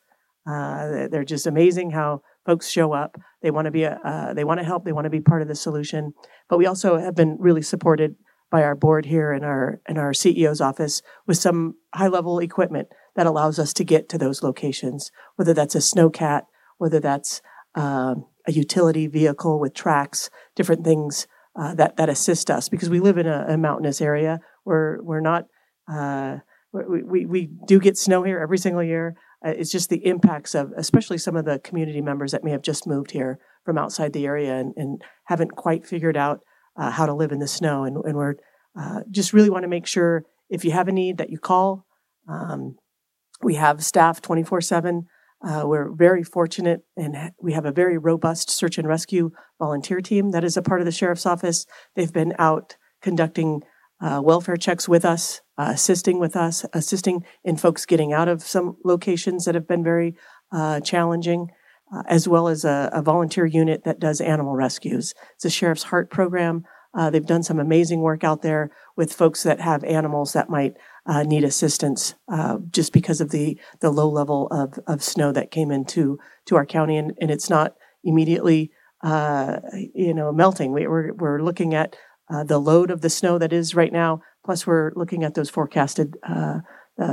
Uh, 0.47 1.09
they're 1.09 1.25
just 1.25 1.47
amazing 1.47 1.90
how 1.90 2.23
folks 2.47 2.69
show 2.69 2.92
up. 2.92 3.19
They 3.43 3.51
want 3.51 3.67
to 3.67 3.71
be 3.71 3.85
a, 3.85 3.99
uh, 4.05 4.35
they 4.35 4.45
want 4.45 4.61
to 4.61 4.65
help. 4.65 4.85
They 4.85 4.93
want 4.93 5.07
to 5.07 5.11
be 5.11 5.21
part 5.21 5.43
of 5.43 5.49
the 5.49 5.55
solution. 5.55 6.13
But 6.49 6.59
we 6.59 6.67
also 6.67 6.99
have 6.99 7.15
been 7.15 7.37
really 7.39 7.63
supported 7.63 8.17
by 8.51 8.63
our 8.63 8.75
board 8.75 9.07
here 9.07 9.33
in 9.33 9.45
our 9.45 9.81
in 9.89 9.97
our 9.97 10.13
CEO's 10.13 10.61
office 10.61 11.03
with 11.27 11.39
some 11.39 11.77
high 11.95 12.09
level 12.09 12.39
equipment 12.39 12.89
that 13.17 13.27
allows 13.27 13.59
us 13.59 13.73
to 13.75 13.85
get 13.85 14.09
to 14.09 14.19
those 14.19 14.43
locations. 14.43 15.11
Whether 15.37 15.55
that's 15.55 15.75
a 15.75 15.79
snowcat, 15.79 16.43
whether 16.79 17.01
that's 17.01 17.41
um, 17.75 18.27
a 18.47 18.53
utility 18.53 19.07
vehicle 19.07 19.61
with 19.61 19.75
tracks, 19.75 20.31
different 20.57 20.85
things 20.85 21.27
uh, 21.59 21.75
that 21.75 21.97
that 21.97 22.09
assist 22.09 22.51
us 22.51 22.69
because 22.69 22.91
we 22.91 23.01
live 23.01 23.19
in 23.19 23.27
a, 23.27 23.47
a 23.49 23.57
mountainous 23.57 24.01
area. 24.01 24.41
We're 24.65 25.03
we're 25.03 25.21
not 25.21 25.47
uh, 25.91 26.39
we, 26.73 27.03
we 27.03 27.27
we 27.27 27.51
do 27.67 27.79
get 27.79 27.97
snow 27.97 28.23
here 28.23 28.41
every 28.41 28.59
single 28.59 28.83
year. 28.83 29.17
Uh, 29.45 29.51
it's 29.51 29.73
just 29.73 29.89
the 29.89 30.05
impacts 30.07 30.55
of 30.55 30.73
especially 30.77 31.19
some 31.19 31.37
of 31.37 31.45
the 31.45 31.59
community 31.61 32.01
members 32.01 32.33
that 32.33 32.45
may 32.45 32.51
have 32.51 32.63
just 32.63 32.87
moved 32.87 33.11
here 33.11 33.39
from 33.65 33.79
outside 33.79 34.13
the 34.13 34.27
area 34.27 34.57
and, 34.57 34.75
and 34.77 35.03
haven't 35.25 35.57
quite 35.57 35.87
figured 35.87 36.17
out 36.17 36.41
uh, 36.77 36.91
how 36.91 37.07
to 37.07 37.15
live 37.15 37.33
in 37.33 37.39
the 37.39 37.49
snow. 37.49 37.85
And, 37.85 37.97
and 38.05 38.17
we're 38.17 38.35
uh, 38.79 39.01
just 39.11 39.33
really 39.33 39.51
want 39.51 39.63
to 39.65 39.69
make 39.69 39.87
sure 39.87 40.25
if 40.49 40.65
you 40.65 40.73
have 40.73 40.89
a 40.89 40.93
need 40.93 41.19
that 41.19 41.31
you 41.31 41.39
call. 41.39 41.87
Um, 42.29 42.77
we 43.43 43.55
have 43.55 43.83
staff 43.83 44.21
24 44.21 44.61
7 44.61 45.07
uh, 45.43 45.63
we're 45.65 45.91
very 45.91 46.23
fortunate 46.23 46.83
and 46.97 47.33
we 47.41 47.53
have 47.53 47.65
a 47.65 47.73
very 47.73 47.97
robust 47.97 48.51
search 48.51 48.77
and 48.77 48.87
rescue 48.87 49.31
volunteer 49.59 50.01
team 50.01 50.33
that 50.33 50.45
is 50.45 50.57
a 50.57 50.63
part 50.63 50.81
of 50.81 50.85
the 50.85 50.93
sheriff's 50.93 51.25
office. 51.25 51.65
They've 51.97 52.13
been 52.13 52.35
out 52.39 52.77
conducting 53.01 53.63
uh, 54.00 54.21
welfare 54.23 54.57
checks 54.57 54.88
with 54.88 55.04
us, 55.04 55.42
uh, 55.59 55.71
assisting 55.75 56.19
with 56.19 56.37
us, 56.37 56.64
assisting 56.73 57.25
in 57.45 57.57
folks 57.57 57.85
getting 57.85 58.12
out 58.12 58.28
of 58.28 58.42
some 58.42 58.76
locations 58.85 59.45
that 59.45 59.54
have 59.54 59.69
been 59.69 59.85
very 59.85 60.16
uh, 60.52 60.80
challenging, 60.80 61.49
uh, 61.92 62.02
as 62.07 62.26
well 62.26 62.49
as 62.49 62.64
a, 62.64 62.88
a, 62.92 63.02
volunteer 63.02 63.45
unit 63.45 63.85
that 63.85 64.00
does 64.00 64.21
animal 64.21 64.54
rescues. 64.54 65.14
It's 65.35 65.45
a 65.45 65.50
Sheriff's 65.50 65.85
Heart 65.85 66.11
program. 66.11 66.64
Uh, 66.95 67.11
they've 67.11 67.26
done 67.26 67.42
some 67.42 67.61
amazing 67.61 68.00
work 68.00 68.25
out 68.25 68.42
there 68.42 68.71
with 68.97 69.12
folks 69.12 69.42
that 69.42 69.61
have 69.61 69.85
animals 69.85 70.33
that 70.33 70.49
might 70.49 70.76
uh, 71.07 71.23
need 71.23 71.45
assistance 71.45 72.14
just 72.71 72.92
because 72.92 73.21
of 73.21 73.30
the 73.30 73.61
the 73.80 73.90
low 73.90 74.09
level 74.09 74.49
of, 74.49 74.78
of 74.87 75.02
snow 75.02 75.30
that 75.30 75.50
came 75.52 75.71
into 75.71 76.19
to 76.47 76.57
our 76.57 76.66
county, 76.66 76.97
and, 76.97 77.12
and 77.21 77.30
it's 77.30 77.49
not 77.49 77.76
immediately 78.02 78.73
you 79.95 80.14
know 80.14 80.33
melting. 80.33 80.73
We, 80.73 80.88
we're, 80.88 81.12
we're 81.12 81.42
looking 81.42 81.75
at 81.75 81.97
uh, 82.33 82.45
the 82.45 82.59
load 82.59 82.91
of 82.91 83.01
the 83.01 83.11
snow 83.11 83.39
that 83.39 83.53
is 83.53 83.75
right 83.75 83.93
now, 83.93 84.21
plus 84.45 84.67
we're 84.67 84.93
looking 84.95 85.25
at 85.25 85.35
those 85.35 85.51
forecasted. 85.51 86.17
Uh, 86.23 86.61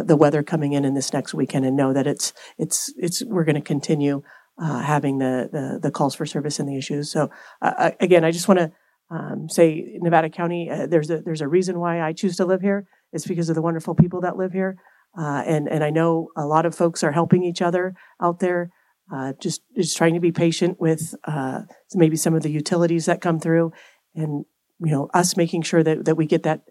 the 0.03 0.17
weather 0.17 0.43
coming 0.43 0.73
in 0.73 0.83
in 0.83 0.95
this 0.95 1.13
next 1.13 1.33
weekend, 1.33 1.65
and 1.65 1.77
know 1.77 1.93
that 1.93 2.05
it's 2.05 2.33
it's 2.57 2.93
it's 2.97 3.23
we're 3.23 3.45
going 3.45 3.55
to 3.55 3.61
continue 3.61 4.21
uh, 4.61 4.81
having 4.81 5.19
the, 5.19 5.47
the, 5.49 5.79
the 5.81 5.91
calls 5.91 6.13
for 6.13 6.25
service 6.25 6.59
and 6.59 6.67
the 6.67 6.77
issues. 6.77 7.09
So 7.09 7.29
again, 7.61 8.25
I 8.25 8.31
just 8.31 8.49
want 8.49 8.59
to 8.59 8.71
um, 9.09 9.47
say 9.47 9.97
Nevada 10.01 10.29
County. 10.29 10.69
there's 10.89 11.09
a 11.09 11.21
there's 11.21 11.39
a 11.39 11.47
reason 11.47 11.79
why 11.79 12.01
I 12.01 12.11
choose 12.11 12.35
to 12.35 12.45
live 12.45 12.59
here 12.59 12.85
it's 13.13 13.27
because 13.27 13.49
of 13.49 13.55
the 13.55 13.61
wonderful 13.61 13.95
people 13.95 14.21
that 14.21 14.37
live 14.37 14.53
here. 14.53 14.77
Uh, 15.17 15.43
and, 15.45 15.67
and 15.67 15.83
I 15.83 15.89
know 15.89 16.29
a 16.35 16.45
lot 16.45 16.65
of 16.65 16.75
folks 16.75 17.03
are 17.03 17.11
helping 17.11 17.43
each 17.43 17.61
other 17.61 17.95
out 18.21 18.39
there. 18.39 18.69
Uh, 19.11 19.31
just 19.41 19.61
just 19.73 19.95
trying 19.95 20.13
to 20.15 20.19
be 20.19 20.33
patient 20.33 20.81
with 20.81 21.15
uh, 21.23 21.61
maybe 21.95 22.17
some 22.17 22.35
of 22.35 22.43
the 22.43 22.51
utilities 22.51 23.05
that 23.05 23.21
come 23.21 23.39
through, 23.39 23.71
and 24.13 24.43
you 24.79 24.91
know 24.91 25.09
us 25.13 25.37
making 25.37 25.63
sure 25.63 25.83
that, 25.83 26.05
that 26.05 26.15
we 26.15 26.25
get 26.25 26.43
that 26.43 26.61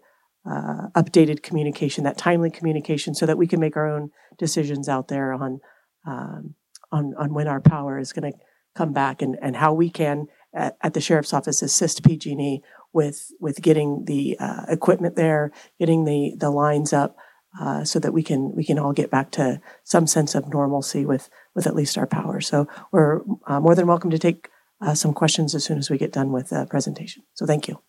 uh, 0.49 0.87
updated 0.95 1.43
communication, 1.43 2.03
that 2.03 2.17
timely 2.17 2.49
communication, 2.49 3.13
so 3.13 3.25
that 3.25 3.37
we 3.37 3.47
can 3.47 3.59
make 3.59 3.75
our 3.75 3.89
own 3.89 4.11
decisions 4.37 4.87
out 4.87 5.07
there 5.07 5.33
on 5.33 5.59
um, 6.05 6.55
on 6.91 7.13
on 7.17 7.33
when 7.33 7.47
our 7.47 7.61
power 7.61 7.99
is 7.99 8.13
going 8.13 8.31
to 8.31 8.37
come 8.75 8.93
back 8.93 9.21
and, 9.21 9.37
and 9.41 9.55
how 9.55 9.73
we 9.73 9.89
can 9.89 10.27
at, 10.53 10.77
at 10.81 10.93
the 10.93 11.01
sheriff's 11.01 11.33
office 11.33 11.61
assist 11.61 12.03
PG&E 12.03 12.61
with 12.93 13.31
with 13.39 13.61
getting 13.61 14.05
the 14.05 14.37
uh, 14.39 14.65
equipment 14.69 15.15
there, 15.15 15.51
getting 15.79 16.05
the 16.05 16.35
the 16.37 16.49
lines 16.49 16.93
up, 16.93 17.17
uh, 17.59 17.83
so 17.83 17.99
that 17.99 18.13
we 18.13 18.23
can 18.23 18.55
we 18.55 18.63
can 18.63 18.79
all 18.79 18.93
get 18.93 19.11
back 19.11 19.31
to 19.31 19.61
some 19.83 20.07
sense 20.07 20.35
of 20.35 20.47
normalcy 20.49 21.05
with 21.05 21.29
with 21.55 21.67
at 21.67 21.75
least 21.75 21.97
our 21.97 22.07
power. 22.07 22.39
So 22.39 22.67
we're 22.91 23.21
uh, 23.45 23.59
more 23.59 23.75
than 23.75 23.87
welcome 23.87 24.11
to 24.11 24.19
take 24.19 24.49
uh, 24.81 24.93
some 24.93 25.13
questions 25.13 25.55
as 25.55 25.63
soon 25.63 25.77
as 25.77 25.89
we 25.89 25.97
get 25.97 26.13
done 26.13 26.31
with 26.31 26.49
the 26.49 26.65
presentation. 26.69 27.23
So 27.33 27.45
thank 27.45 27.67
you. 27.67 27.86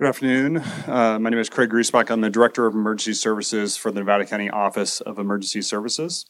Good 0.00 0.08
afternoon. 0.08 0.56
Uh, 0.56 1.20
my 1.20 1.30
name 1.30 1.38
is 1.38 1.48
Craig 1.48 1.70
Griesbach. 1.70 2.10
I'm 2.10 2.20
the 2.20 2.28
Director 2.28 2.66
of 2.66 2.74
Emergency 2.74 3.12
Services 3.12 3.76
for 3.76 3.92
the 3.92 4.00
Nevada 4.00 4.26
County 4.26 4.50
Office 4.50 5.00
of 5.00 5.20
Emergency 5.20 5.62
Services. 5.62 6.26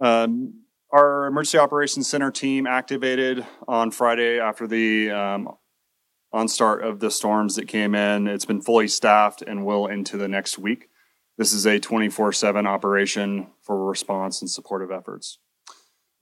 Um, 0.00 0.62
our 0.90 1.26
Emergency 1.26 1.58
Operations 1.58 2.08
Center 2.08 2.30
team 2.30 2.66
activated 2.66 3.46
on 3.68 3.90
Friday 3.90 4.40
after 4.40 4.66
the 4.66 5.10
um, 5.10 5.50
on 6.32 6.48
start 6.48 6.82
of 6.82 7.00
the 7.00 7.10
storms 7.10 7.54
that 7.56 7.68
came 7.68 7.94
in. 7.94 8.26
It's 8.26 8.46
been 8.46 8.62
fully 8.62 8.88
staffed 8.88 9.42
and 9.42 9.66
will 9.66 9.86
into 9.86 10.16
the 10.16 10.26
next 10.26 10.58
week. 10.58 10.88
This 11.36 11.52
is 11.52 11.66
a 11.66 11.80
24 11.80 12.32
7 12.32 12.66
operation 12.66 13.48
for 13.60 13.84
response 13.84 14.40
and 14.40 14.50
supportive 14.50 14.90
efforts. 14.90 15.38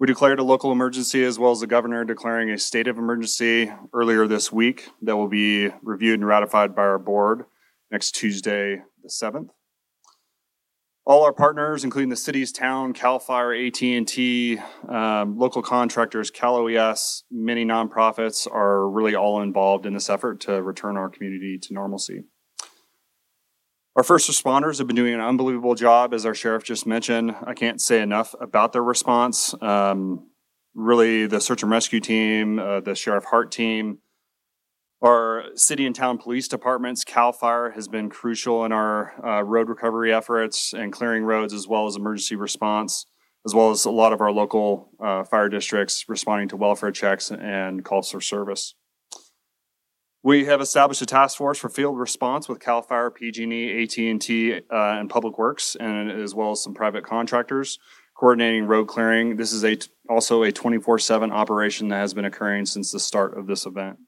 We 0.00 0.06
declared 0.06 0.38
a 0.38 0.44
local 0.44 0.70
emergency 0.70 1.24
as 1.24 1.40
well 1.40 1.50
as 1.50 1.58
the 1.58 1.66
governor 1.66 2.04
declaring 2.04 2.50
a 2.50 2.58
state 2.58 2.86
of 2.86 2.98
emergency 2.98 3.72
earlier 3.92 4.28
this 4.28 4.52
week 4.52 4.90
that 5.02 5.16
will 5.16 5.26
be 5.26 5.70
reviewed 5.82 6.20
and 6.20 6.26
ratified 6.26 6.72
by 6.76 6.82
our 6.82 7.00
board 7.00 7.46
next 7.90 8.12
Tuesday, 8.12 8.82
the 9.02 9.08
7th. 9.08 9.48
All 11.04 11.24
our 11.24 11.32
partners, 11.32 11.82
including 11.82 12.10
the 12.10 12.16
cities, 12.16 12.52
town, 12.52 12.92
Cal 12.92 13.18
Fire, 13.18 13.52
AT&T, 13.52 14.60
um, 14.88 15.36
local 15.36 15.62
contractors, 15.62 16.30
Cal 16.30 16.54
OES, 16.56 17.24
many 17.28 17.64
nonprofits 17.64 18.46
are 18.46 18.88
really 18.88 19.16
all 19.16 19.42
involved 19.42 19.84
in 19.84 19.94
this 19.94 20.08
effort 20.08 20.38
to 20.42 20.62
return 20.62 20.96
our 20.96 21.08
community 21.08 21.58
to 21.58 21.74
normalcy. 21.74 22.22
Our 23.98 24.04
first 24.04 24.30
responders 24.30 24.78
have 24.78 24.86
been 24.86 24.94
doing 24.94 25.14
an 25.14 25.20
unbelievable 25.20 25.74
job, 25.74 26.14
as 26.14 26.24
our 26.24 26.32
sheriff 26.32 26.62
just 26.62 26.86
mentioned. 26.86 27.34
I 27.44 27.52
can't 27.52 27.80
say 27.80 28.00
enough 28.00 28.32
about 28.40 28.72
their 28.72 28.84
response. 28.84 29.60
Um, 29.60 30.28
really, 30.72 31.26
the 31.26 31.40
search 31.40 31.64
and 31.64 31.72
rescue 31.72 31.98
team, 31.98 32.60
uh, 32.60 32.78
the 32.78 32.94
Sheriff 32.94 33.24
Hart 33.24 33.50
team, 33.50 33.98
our 35.02 35.46
city 35.56 35.84
and 35.84 35.96
town 35.96 36.18
police 36.18 36.46
departments, 36.46 37.02
CAL 37.02 37.32
FIRE, 37.32 37.72
has 37.72 37.88
been 37.88 38.08
crucial 38.08 38.64
in 38.64 38.70
our 38.70 39.14
uh, 39.26 39.42
road 39.42 39.68
recovery 39.68 40.14
efforts 40.14 40.72
and 40.72 40.92
clearing 40.92 41.24
roads, 41.24 41.52
as 41.52 41.66
well 41.66 41.88
as 41.88 41.96
emergency 41.96 42.36
response, 42.36 43.04
as 43.44 43.52
well 43.52 43.72
as 43.72 43.84
a 43.84 43.90
lot 43.90 44.12
of 44.12 44.20
our 44.20 44.30
local 44.30 44.92
uh, 45.02 45.24
fire 45.24 45.48
districts 45.48 46.04
responding 46.06 46.46
to 46.46 46.56
welfare 46.56 46.92
checks 46.92 47.32
and 47.32 47.84
calls 47.84 48.12
for 48.12 48.20
service. 48.20 48.76
We 50.22 50.46
have 50.46 50.60
established 50.60 51.00
a 51.00 51.06
task 51.06 51.36
force 51.36 51.58
for 51.58 51.68
field 51.68 51.96
response 51.96 52.48
with 52.48 52.58
CAL 52.58 52.82
FIRE, 52.82 53.10
PG&E, 53.12 53.82
AT&T, 53.82 54.54
uh, 54.54 54.60
and 54.70 55.08
Public 55.08 55.38
Works, 55.38 55.76
and 55.76 56.10
as 56.10 56.34
well 56.34 56.50
as 56.50 56.62
some 56.62 56.74
private 56.74 57.04
contractors 57.04 57.78
coordinating 58.18 58.64
road 58.64 58.86
clearing. 58.86 59.36
This 59.36 59.52
is 59.52 59.62
a 59.64 59.76
t- 59.76 59.90
also 60.08 60.42
a 60.42 60.50
24/7 60.50 61.30
operation 61.30 61.88
that 61.88 61.98
has 61.98 62.14
been 62.14 62.24
occurring 62.24 62.66
since 62.66 62.90
the 62.90 62.98
start 62.98 63.38
of 63.38 63.46
this 63.46 63.64
event. 63.64 63.98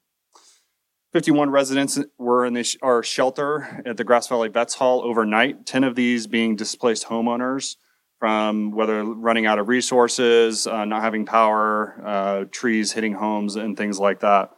51 1.13 1.49
residents 1.49 1.99
were 2.17 2.45
in 2.45 2.61
our 2.81 3.03
shelter 3.03 3.81
at 3.85 3.97
the 3.97 4.03
Grass 4.03 4.27
Valley 4.27 4.49
Vets 4.49 4.75
Hall 4.75 5.01
overnight, 5.03 5.65
10 5.65 5.83
of 5.83 5.95
these 5.95 6.27
being 6.27 6.55
displaced 6.55 7.07
homeowners 7.07 7.75
from 8.19 8.71
whether 8.71 9.03
running 9.03 9.45
out 9.45 9.59
of 9.59 9.67
resources, 9.67 10.67
uh, 10.67 10.85
not 10.85 11.01
having 11.01 11.25
power, 11.25 12.01
uh, 12.05 12.45
trees 12.51 12.91
hitting 12.91 13.13
homes, 13.13 13.55
and 13.55 13.75
things 13.75 13.99
like 13.99 14.19
that. 14.19 14.51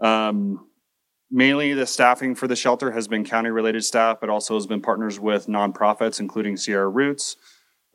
Um, 0.00 0.67
mainly, 1.30 1.74
the 1.74 1.86
staffing 1.86 2.34
for 2.34 2.46
the 2.46 2.56
shelter 2.56 2.92
has 2.92 3.08
been 3.08 3.24
county-related 3.24 3.84
staff, 3.84 4.18
but 4.20 4.30
also 4.30 4.54
has 4.54 4.66
been 4.66 4.80
partners 4.80 5.18
with 5.20 5.46
nonprofits, 5.46 6.20
including 6.20 6.56
Sierra 6.56 6.88
Roots, 6.88 7.36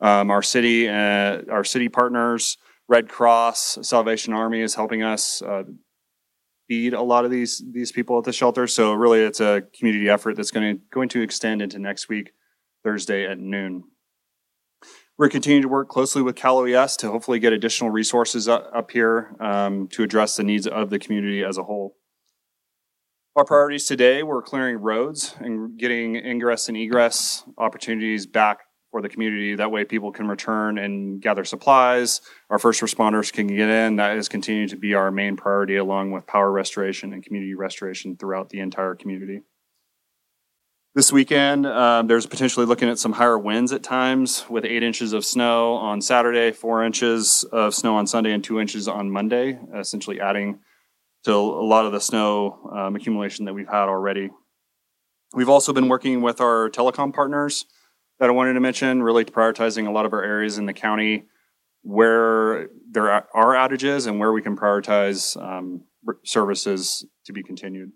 um, 0.00 0.30
our 0.30 0.42
city, 0.42 0.88
uh, 0.88 1.42
our 1.50 1.64
city 1.64 1.88
partners, 1.88 2.58
Red 2.88 3.08
Cross, 3.08 3.78
Salvation 3.82 4.34
Army 4.34 4.60
is 4.60 4.74
helping 4.74 5.02
us 5.02 5.40
uh, 5.42 5.64
feed 6.68 6.92
a 6.92 7.02
lot 7.02 7.24
of 7.24 7.30
these 7.30 7.62
these 7.72 7.92
people 7.92 8.18
at 8.18 8.24
the 8.24 8.32
shelter. 8.32 8.66
So 8.66 8.92
really, 8.92 9.20
it's 9.20 9.40
a 9.40 9.62
community 9.78 10.08
effort 10.08 10.36
that's 10.36 10.50
going 10.50 10.76
to 10.76 10.82
going 10.90 11.08
to 11.10 11.22
extend 11.22 11.62
into 11.62 11.78
next 11.78 12.08
week, 12.08 12.32
Thursday 12.82 13.26
at 13.26 13.38
noon. 13.38 13.84
We're 15.16 15.28
continuing 15.28 15.62
to 15.62 15.68
work 15.68 15.88
closely 15.88 16.22
with 16.22 16.34
Cal 16.34 16.58
OES 16.58 16.96
to 16.98 17.10
hopefully 17.10 17.38
get 17.38 17.52
additional 17.52 17.90
resources 17.90 18.48
up, 18.48 18.68
up 18.74 18.90
here 18.90 19.36
um, 19.38 19.86
to 19.92 20.02
address 20.02 20.36
the 20.36 20.42
needs 20.42 20.66
of 20.66 20.90
the 20.90 20.98
community 20.98 21.44
as 21.44 21.56
a 21.56 21.62
whole. 21.62 21.94
Our 23.36 23.44
priorities 23.44 23.86
today 23.86 24.22
were 24.22 24.42
clearing 24.42 24.76
roads 24.76 25.34
and 25.40 25.76
getting 25.76 26.14
ingress 26.14 26.68
and 26.68 26.76
egress 26.76 27.42
opportunities 27.58 28.26
back 28.26 28.60
for 28.92 29.02
the 29.02 29.08
community. 29.08 29.56
That 29.56 29.72
way, 29.72 29.84
people 29.84 30.12
can 30.12 30.28
return 30.28 30.78
and 30.78 31.20
gather 31.20 31.44
supplies. 31.44 32.20
Our 32.48 32.60
first 32.60 32.80
responders 32.80 33.32
can 33.32 33.48
get 33.48 33.68
in. 33.68 33.96
That 33.96 34.16
is 34.18 34.28
continuing 34.28 34.68
to 34.68 34.76
be 34.76 34.94
our 34.94 35.10
main 35.10 35.36
priority, 35.36 35.74
along 35.74 36.12
with 36.12 36.28
power 36.28 36.52
restoration 36.52 37.12
and 37.12 37.24
community 37.24 37.56
restoration 37.56 38.16
throughout 38.16 38.50
the 38.50 38.60
entire 38.60 38.94
community. 38.94 39.40
This 40.94 41.10
weekend, 41.10 41.66
um, 41.66 42.06
there's 42.06 42.26
potentially 42.26 42.66
looking 42.66 42.88
at 42.88 43.00
some 43.00 43.14
higher 43.14 43.36
winds 43.36 43.72
at 43.72 43.82
times 43.82 44.44
with 44.48 44.64
eight 44.64 44.84
inches 44.84 45.12
of 45.12 45.24
snow 45.24 45.74
on 45.74 46.00
Saturday, 46.00 46.52
four 46.52 46.84
inches 46.84 47.42
of 47.50 47.74
snow 47.74 47.96
on 47.96 48.06
Sunday, 48.06 48.30
and 48.30 48.44
two 48.44 48.60
inches 48.60 48.86
on 48.86 49.10
Monday, 49.10 49.58
essentially 49.74 50.20
adding 50.20 50.60
to 51.24 51.32
a 51.32 51.66
lot 51.66 51.86
of 51.86 51.92
the 51.92 52.00
snow 52.00 52.70
um, 52.72 52.96
accumulation 52.96 53.44
that 53.46 53.54
we've 53.54 53.68
had 53.68 53.88
already. 53.88 54.30
We've 55.34 55.48
also 55.48 55.72
been 55.72 55.88
working 55.88 56.22
with 56.22 56.40
our 56.40 56.70
telecom 56.70 57.12
partners 57.12 57.64
that 58.20 58.28
I 58.28 58.32
wanted 58.32 58.52
to 58.54 58.60
mention, 58.60 59.02
really 59.02 59.24
prioritizing 59.24 59.88
a 59.88 59.90
lot 59.90 60.06
of 60.06 60.12
our 60.12 60.22
areas 60.22 60.58
in 60.58 60.66
the 60.66 60.72
county 60.72 61.24
where 61.82 62.68
there 62.90 63.10
are 63.10 63.54
outages 63.54 64.06
and 64.06 64.18
where 64.18 64.32
we 64.32 64.40
can 64.40 64.56
prioritize 64.56 65.36
um, 65.42 65.82
services 66.24 67.04
to 67.24 67.32
be 67.32 67.42
continued. 67.42 67.92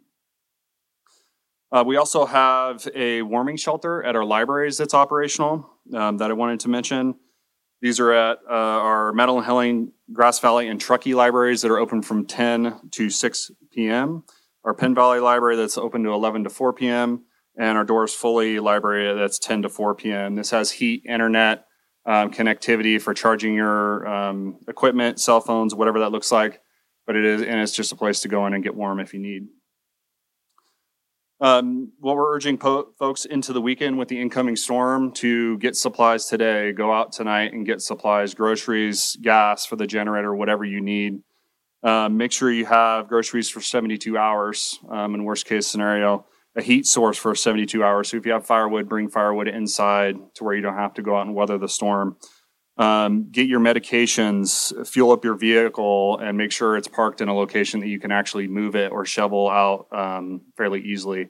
Uh, 1.70 1.85
we 1.87 1.97
also 1.97 2.25
have 2.25 2.88
a 2.94 3.23
warming 3.23 3.56
shelter 3.56 4.02
at 4.02 4.16
our 4.16 4.25
libraries 4.25 4.78
that's 4.78 4.94
operational 4.94 5.70
um, 5.94 6.16
that 6.18 6.30
I 6.30 6.35
wanted 6.35 6.61
to 6.61 6.68
mention. 6.68 7.14
These 7.80 8.00
are 8.00 8.12
at 8.12 8.38
uh, 8.49 8.52
our 8.52 9.12
Madelyn 9.12 9.44
Helling, 9.44 9.92
Grass 10.12 10.40
Valley, 10.40 10.68
and 10.68 10.80
Truckee 10.80 11.14
libraries 11.14 11.62
that 11.62 11.70
are 11.70 11.78
open 11.78 12.02
from 12.02 12.26
10 12.26 12.90
to 12.92 13.11
6 13.11 13.50
p.m. 13.73 14.25
Our 14.64 14.75
Penn 14.75 14.94
Valley 14.94 15.20
Library 15.20 15.56
that's 15.56 15.78
open 15.78 16.02
to 16.02 16.11
11 16.11 16.44
to 16.44 16.50
4 16.50 16.73
p.m. 16.73 17.25
And 17.56 17.78
our 17.78 17.85
Doris 17.85 18.14
Foley 18.14 18.58
Library 18.58 19.14
that's 19.14 19.38
10 19.38 19.62
to 19.62 19.68
4 19.68 19.94
p.m. 19.94 20.35
This 20.35 20.50
has 20.50 20.73
heat, 20.73 21.04
internet, 21.06 21.66
um, 22.04 22.30
connectivity 22.30 23.00
for 23.00 23.14
charging 23.14 23.54
your 23.54 24.06
um, 24.08 24.58
equipment, 24.66 25.20
cell 25.20 25.40
phones, 25.40 25.75
whatever 25.75 26.00
that 26.00 26.11
looks 26.11 26.32
like. 26.32 26.61
But 27.06 27.16
it 27.16 27.25
is, 27.25 27.42
and 27.42 27.61
it's 27.61 27.73
just 27.73 27.92
a 27.92 27.97
place 27.97 28.20
to 28.23 28.28
go 28.28 28.47
in 28.47 28.54
and 28.54 28.62
get 28.62 28.75
warm 28.75 29.00
if 29.00 29.14
you 29.14 29.20
need. 29.20 29.49
Um, 31.40 31.92
what 32.00 32.16
we're 32.16 32.35
urging 32.35 32.59
po- 32.59 32.92
folks 32.99 33.25
into 33.25 33.52
the 33.52 33.61
weekend 33.61 33.97
with 33.97 34.09
the 34.09 34.21
incoming 34.21 34.57
storm 34.57 35.12
to 35.14 35.57
get 35.59 35.76
supplies 35.76 36.26
today, 36.26 36.73
go 36.73 36.92
out 36.92 37.12
tonight 37.12 37.52
and 37.52 37.64
get 37.64 37.80
supplies, 37.80 38.35
groceries, 38.35 39.16
gas 39.23 39.64
for 39.64 39.76
the 39.76 39.87
generator, 39.87 40.35
whatever 40.35 40.64
you 40.64 40.80
need. 40.80 41.21
Um, 41.85 42.16
make 42.16 42.33
sure 42.33 42.50
you 42.50 42.66
have 42.66 43.07
groceries 43.07 43.49
for 43.49 43.61
72 43.61 44.18
hours 44.18 44.80
um, 44.90 45.14
in 45.14 45.23
worst 45.23 45.47
case 45.47 45.68
scenario, 45.68 46.26
a 46.57 46.62
heat 46.62 46.87
source 46.87 47.16
for 47.16 47.37
72 47.37 47.85
hours. 47.85 48.09
So 48.09 48.16
if 48.16 48.27
you 48.27 48.33
have 48.33 48.44
firewood, 48.44 48.88
bring 48.88 49.09
firewood 49.09 49.46
inside 49.46 50.16
to 50.35 50.44
where 50.44 50.57
you 50.57 50.62
don't 50.62 50.74
have 50.74 50.94
to 50.94 51.03
go 51.03 51.16
out 51.16 51.27
and 51.27 51.37
weather 51.37 51.57
the 51.57 51.68
storm. 51.68 52.16
Um, 52.78 53.30
get 53.30 53.48
your 53.48 53.58
medications, 53.58 54.86
fuel 54.86 55.10
up 55.10 55.24
your 55.24 55.34
vehicle, 55.34 56.18
and 56.18 56.38
make 56.38 56.52
sure 56.52 56.76
it's 56.76 56.86
parked 56.86 57.20
in 57.20 57.28
a 57.28 57.34
location 57.34 57.80
that 57.80 57.88
you 57.88 57.98
can 57.98 58.12
actually 58.12 58.46
move 58.46 58.76
it 58.76 58.92
or 58.92 59.04
shovel 59.04 59.50
out 59.50 59.88
um, 59.92 60.42
fairly 60.56 60.80
easily. 60.80 61.28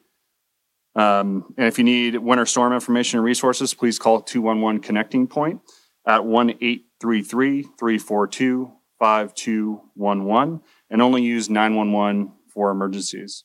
Um, 0.94 1.54
and 1.56 1.66
if 1.66 1.78
you 1.78 1.84
need 1.84 2.16
winter 2.18 2.44
storm 2.44 2.72
information 2.72 3.18
and 3.18 3.24
resources, 3.24 3.72
please 3.72 3.98
call 3.98 4.20
211 4.20 4.82
Connecting 4.82 5.26
Point 5.26 5.62
at 6.06 6.24
1 6.24 6.50
833 6.50 7.62
342 7.62 8.72
5211 8.98 10.60
and 10.90 11.02
only 11.02 11.22
use 11.22 11.48
911 11.48 12.32
for 12.52 12.70
emergencies. 12.70 13.44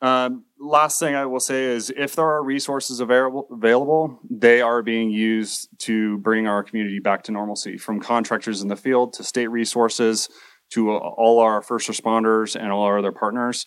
Um, 0.00 0.44
last 0.60 1.00
thing 1.00 1.14
I 1.14 1.26
will 1.26 1.40
say 1.40 1.64
is 1.64 1.92
if 1.96 2.14
there 2.14 2.24
are 2.24 2.42
resources 2.42 3.00
available, 3.00 3.48
available, 3.50 4.20
they 4.30 4.60
are 4.60 4.82
being 4.82 5.10
used 5.10 5.68
to 5.80 6.18
bring 6.18 6.46
our 6.46 6.62
community 6.62 7.00
back 7.00 7.24
to 7.24 7.32
normalcy 7.32 7.76
from 7.78 8.00
contractors 8.00 8.62
in 8.62 8.68
the 8.68 8.76
field 8.76 9.12
to 9.14 9.24
state 9.24 9.48
resources 9.48 10.28
to 10.70 10.90
all 10.92 11.40
our 11.40 11.62
first 11.62 11.88
responders 11.88 12.54
and 12.54 12.70
all 12.70 12.82
our 12.82 12.98
other 12.98 13.12
partners. 13.12 13.66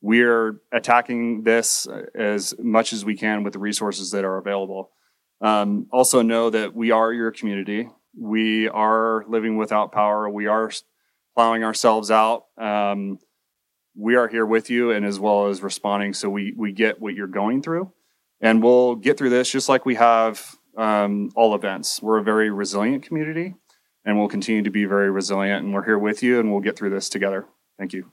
We're 0.00 0.60
attacking 0.72 1.44
this 1.44 1.86
as 2.14 2.54
much 2.58 2.92
as 2.92 3.04
we 3.04 3.16
can 3.16 3.42
with 3.42 3.52
the 3.52 3.58
resources 3.58 4.10
that 4.10 4.24
are 4.24 4.36
available. 4.36 4.90
Um, 5.40 5.86
also, 5.92 6.22
know 6.22 6.50
that 6.50 6.74
we 6.74 6.90
are 6.90 7.12
your 7.12 7.32
community. 7.32 7.88
We 8.16 8.68
are 8.68 9.24
living 9.28 9.56
without 9.56 9.90
power. 9.90 10.28
We 10.28 10.46
are 10.46 10.70
plowing 11.34 11.64
ourselves 11.64 12.10
out. 12.10 12.44
Um, 12.58 13.18
we 13.94 14.16
are 14.16 14.28
here 14.28 14.46
with 14.46 14.70
you 14.70 14.90
and 14.90 15.04
as 15.04 15.20
well 15.20 15.46
as 15.46 15.62
responding 15.62 16.12
so 16.12 16.28
we 16.28 16.54
we 16.56 16.72
get 16.72 17.00
what 17.00 17.14
you're 17.14 17.26
going 17.26 17.62
through 17.62 17.92
and 18.40 18.62
we'll 18.62 18.94
get 18.94 19.18
through 19.18 19.30
this 19.30 19.50
just 19.50 19.68
like 19.68 19.84
we 19.84 19.94
have 19.94 20.56
um, 20.76 21.30
all 21.36 21.54
events 21.54 22.00
we're 22.02 22.18
a 22.18 22.22
very 22.22 22.50
resilient 22.50 23.04
community 23.04 23.54
and 24.04 24.18
we'll 24.18 24.28
continue 24.28 24.62
to 24.62 24.70
be 24.70 24.84
very 24.84 25.10
resilient 25.10 25.64
and 25.64 25.74
we're 25.74 25.84
here 25.84 25.98
with 25.98 26.22
you 26.22 26.40
and 26.40 26.50
we'll 26.50 26.62
get 26.62 26.76
through 26.76 26.90
this 26.90 27.08
together 27.08 27.46
thank 27.78 27.92
you 27.92 28.10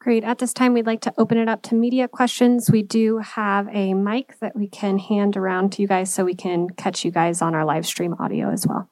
Great. 0.00 0.22
At 0.22 0.38
this 0.38 0.52
time, 0.52 0.74
we'd 0.74 0.86
like 0.86 1.00
to 1.02 1.14
open 1.18 1.38
it 1.38 1.48
up 1.48 1.60
to 1.62 1.74
media 1.74 2.06
questions. 2.06 2.70
We 2.70 2.82
do 2.82 3.18
have 3.18 3.68
a 3.72 3.94
mic 3.94 4.38
that 4.38 4.54
we 4.54 4.68
can 4.68 4.96
hand 4.96 5.36
around 5.36 5.72
to 5.72 5.82
you 5.82 5.88
guys 5.88 6.14
so 6.14 6.24
we 6.24 6.36
can 6.36 6.70
catch 6.70 7.04
you 7.04 7.10
guys 7.10 7.42
on 7.42 7.52
our 7.52 7.64
live 7.64 7.84
stream 7.84 8.14
audio 8.20 8.48
as 8.48 8.64
well. 8.64 8.88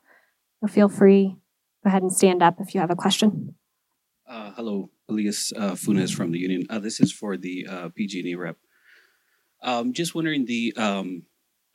So 0.61 0.67
feel 0.67 0.89
free, 0.89 1.37
go 1.85 1.89
ahead 1.89 2.03
and 2.03 2.13
stand 2.13 2.43
up 2.43 2.57
if 2.61 2.75
you 2.75 2.81
have 2.81 2.91
a 2.91 2.97
question. 2.97 3.55
Uh, 4.29 4.51
hello, 4.57 4.91
Elias 5.09 5.53
uh, 5.57 5.73
Funez 5.73 6.13
from 6.13 6.33
the 6.33 6.39
union. 6.39 6.67
Uh, 6.69 6.81
this 6.81 6.99
is 6.99 7.13
for 7.13 7.37
the 7.37 7.67
uh, 7.69 7.89
PG&E 7.91 8.35
rep. 8.35 8.57
Um, 9.63 9.93
just 9.93 10.15
wondering 10.17 10.47
the 10.47 10.75
um, 10.77 11.23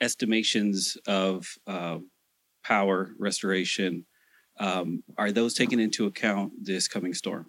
estimations 0.02 0.98
of 1.08 1.58
uh, 1.66 2.00
power 2.64 3.12
restoration. 3.18 4.06
Um, 4.60 5.04
are 5.18 5.32
those 5.32 5.54
taken 5.54 5.80
into 5.80 6.06
account 6.06 6.52
this 6.62 6.90
coming 6.90 7.14
storm? 7.14 7.48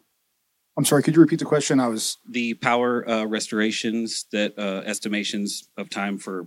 I'm 0.77 0.85
sorry, 0.85 1.03
could 1.03 1.17
you 1.17 1.21
repeat 1.21 1.41
the 1.41 1.45
question? 1.45 1.81
I 1.81 1.89
was 1.89 2.19
The 2.29 2.55
power 2.55 3.07
uh, 3.09 3.25
restorations 3.25 4.27
that 4.31 4.57
uh, 4.57 4.83
estimations 4.87 5.69
of 5.77 5.91
time 5.91 6.17
for 6.17 6.47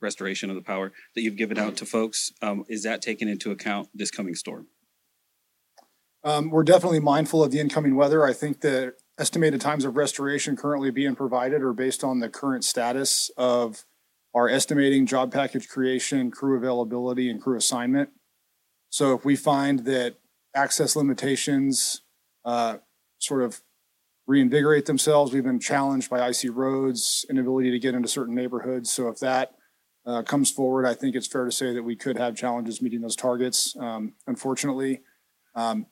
restoration 0.00 0.48
of 0.48 0.56
the 0.56 0.62
power 0.62 0.92
that 1.14 1.22
you've 1.22 1.36
given 1.36 1.58
out 1.58 1.76
to 1.76 1.86
folks, 1.86 2.32
um, 2.42 2.64
is 2.68 2.82
that 2.82 3.02
taken 3.02 3.28
into 3.28 3.50
account 3.50 3.88
this 3.94 4.10
coming 4.10 4.34
storm? 4.34 4.68
Um, 6.24 6.48
we're 6.48 6.64
definitely 6.64 7.00
mindful 7.00 7.44
of 7.44 7.50
the 7.50 7.60
incoming 7.60 7.96
weather. 7.96 8.24
I 8.24 8.32
think 8.32 8.62
the 8.62 8.94
estimated 9.18 9.60
times 9.60 9.84
of 9.84 9.96
restoration 9.96 10.56
currently 10.56 10.90
being 10.90 11.14
provided 11.14 11.60
are 11.62 11.74
based 11.74 12.02
on 12.02 12.20
the 12.20 12.30
current 12.30 12.64
status 12.64 13.30
of 13.36 13.84
our 14.34 14.48
estimating 14.48 15.04
job 15.06 15.30
package 15.30 15.68
creation, 15.68 16.30
crew 16.30 16.56
availability, 16.56 17.28
and 17.28 17.42
crew 17.42 17.56
assignment. 17.58 18.08
So 18.88 19.14
if 19.14 19.24
we 19.24 19.36
find 19.36 19.80
that 19.80 20.16
access 20.54 20.96
limitations 20.96 22.00
uh, 22.44 22.78
sort 23.18 23.42
of 23.42 23.60
reinvigorate 24.26 24.86
themselves, 24.86 25.32
we've 25.32 25.44
been 25.44 25.60
challenged 25.60 26.08
by 26.08 26.20
icy 26.20 26.48
roads, 26.48 27.26
inability 27.28 27.70
to 27.70 27.78
get 27.78 27.94
into 27.94 28.08
certain 28.08 28.34
neighborhoods. 28.34 28.90
So 28.90 29.08
if 29.08 29.18
that 29.18 29.52
uh, 30.06 30.22
comes 30.22 30.50
forward, 30.50 30.86
I 30.86 30.94
think 30.94 31.14
it's 31.14 31.26
fair 31.26 31.44
to 31.44 31.52
say 31.52 31.74
that 31.74 31.82
we 31.82 31.96
could 31.96 32.16
have 32.16 32.34
challenges 32.34 32.80
meeting 32.80 33.02
those 33.02 33.16
targets. 33.16 33.76
Um, 33.78 34.14
unfortunately, 34.26 35.02
um, 35.54 35.86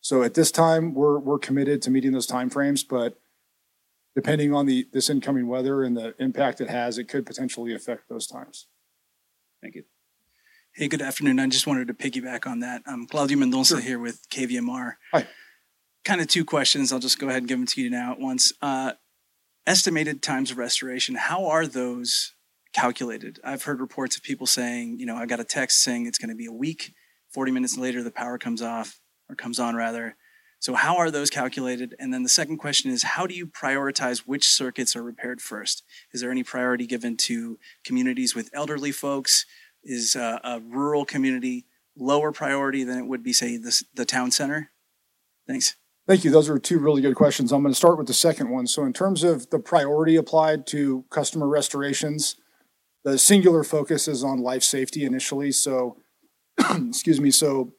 so 0.00 0.22
at 0.22 0.34
this 0.34 0.50
time, 0.50 0.94
we're, 0.94 1.18
we're 1.18 1.38
committed 1.38 1.82
to 1.82 1.90
meeting 1.90 2.12
those 2.12 2.26
timeframes, 2.26 2.86
but 2.88 3.20
depending 4.14 4.54
on 4.54 4.66
the, 4.66 4.86
this 4.92 5.10
incoming 5.10 5.46
weather 5.46 5.82
and 5.82 5.96
the 5.96 6.14
impact 6.18 6.60
it 6.60 6.70
has, 6.70 6.98
it 6.98 7.04
could 7.04 7.26
potentially 7.26 7.74
affect 7.74 8.08
those 8.08 8.26
times. 8.26 8.66
Thank 9.62 9.74
you. 9.74 9.84
Hey, 10.72 10.88
good 10.88 11.02
afternoon. 11.02 11.38
I 11.40 11.46
just 11.48 11.66
wanted 11.66 11.88
to 11.88 11.94
piggyback 11.94 12.46
on 12.46 12.60
that. 12.60 12.82
I'm 12.86 13.06
Claudio 13.06 13.36
Mendonça 13.36 13.68
Sure. 13.70 13.80
here 13.80 13.98
with 13.98 14.28
KVMR. 14.30 14.94
Hi. 15.12 15.26
Kind 16.04 16.20
of 16.20 16.28
two 16.28 16.44
questions. 16.44 16.92
I'll 16.92 16.98
just 17.00 17.18
go 17.18 17.28
ahead 17.28 17.42
and 17.42 17.48
give 17.48 17.58
them 17.58 17.66
to 17.66 17.82
you 17.82 17.90
now 17.90 18.12
at 18.12 18.20
once. 18.20 18.52
Uh, 18.62 18.92
estimated 19.66 20.22
times 20.22 20.50
of 20.50 20.58
restoration, 20.58 21.16
how 21.16 21.46
are 21.46 21.66
those 21.66 22.34
calculated? 22.72 23.40
I've 23.44 23.64
heard 23.64 23.80
reports 23.80 24.16
of 24.16 24.22
people 24.22 24.46
saying, 24.46 24.98
you 24.98 25.06
know, 25.06 25.16
I 25.16 25.26
got 25.26 25.40
a 25.40 25.44
text 25.44 25.82
saying 25.82 26.06
it's 26.06 26.18
going 26.18 26.30
to 26.30 26.36
be 26.36 26.46
a 26.46 26.52
week. 26.52 26.94
40 27.34 27.52
minutes 27.52 27.76
later, 27.76 28.02
the 28.02 28.10
power 28.10 28.38
comes 28.38 28.62
off 28.62 28.99
or 29.30 29.34
comes 29.34 29.58
on 29.58 29.74
rather. 29.74 30.16
So, 30.58 30.74
how 30.74 30.96
are 30.98 31.10
those 31.10 31.30
calculated? 31.30 31.94
And 31.98 32.12
then 32.12 32.22
the 32.22 32.28
second 32.28 32.58
question 32.58 32.90
is 32.90 33.02
how 33.02 33.26
do 33.26 33.34
you 33.34 33.46
prioritize 33.46 34.20
which 34.20 34.46
circuits 34.46 34.94
are 34.94 35.02
repaired 35.02 35.40
first? 35.40 35.82
Is 36.12 36.20
there 36.20 36.30
any 36.30 36.42
priority 36.42 36.86
given 36.86 37.16
to 37.18 37.58
communities 37.84 38.34
with 38.34 38.50
elderly 38.52 38.92
folks? 38.92 39.46
Is 39.82 40.14
uh, 40.14 40.38
a 40.44 40.60
rural 40.60 41.06
community 41.06 41.64
lower 41.96 42.30
priority 42.32 42.84
than 42.84 42.98
it 42.98 43.06
would 43.06 43.22
be, 43.22 43.32
say, 43.32 43.56
the, 43.56 43.82
the 43.94 44.04
town 44.04 44.30
center? 44.30 44.70
Thanks. 45.46 45.76
Thank 46.06 46.24
you. 46.24 46.30
Those 46.30 46.50
are 46.50 46.58
two 46.58 46.78
really 46.78 47.00
good 47.00 47.14
questions. 47.14 47.52
I'm 47.52 47.62
going 47.62 47.72
to 47.72 47.78
start 47.78 47.96
with 47.96 48.06
the 48.06 48.14
second 48.14 48.50
one. 48.50 48.66
So, 48.66 48.84
in 48.84 48.92
terms 48.92 49.24
of 49.24 49.48
the 49.48 49.58
priority 49.58 50.16
applied 50.16 50.66
to 50.68 51.04
customer 51.08 51.48
restorations, 51.48 52.36
the 53.02 53.18
singular 53.18 53.64
focus 53.64 54.08
is 54.08 54.22
on 54.22 54.40
life 54.40 54.62
safety 54.62 55.06
initially. 55.06 55.52
So, 55.52 55.96
excuse 56.58 57.18
me. 57.18 57.30
So, 57.30 57.72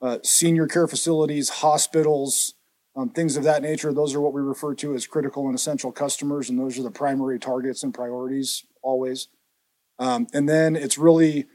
uh, 0.00 0.18
senior 0.22 0.66
care 0.66 0.86
facilities, 0.86 1.48
hospitals, 1.48 2.54
um, 2.96 3.10
things 3.10 3.36
of 3.36 3.44
that 3.44 3.62
nature. 3.62 3.92
Those 3.92 4.14
are 4.14 4.20
what 4.20 4.32
we 4.32 4.40
refer 4.40 4.74
to 4.76 4.94
as 4.94 5.06
critical 5.06 5.46
and 5.46 5.54
essential 5.54 5.92
customers, 5.92 6.50
and 6.50 6.58
those 6.58 6.78
are 6.78 6.82
the 6.82 6.90
primary 6.90 7.38
targets 7.38 7.82
and 7.82 7.94
priorities 7.94 8.64
always. 8.82 9.28
Um, 9.98 10.26
and 10.32 10.48
then 10.48 10.76
it's 10.76 10.98
really 10.98 11.46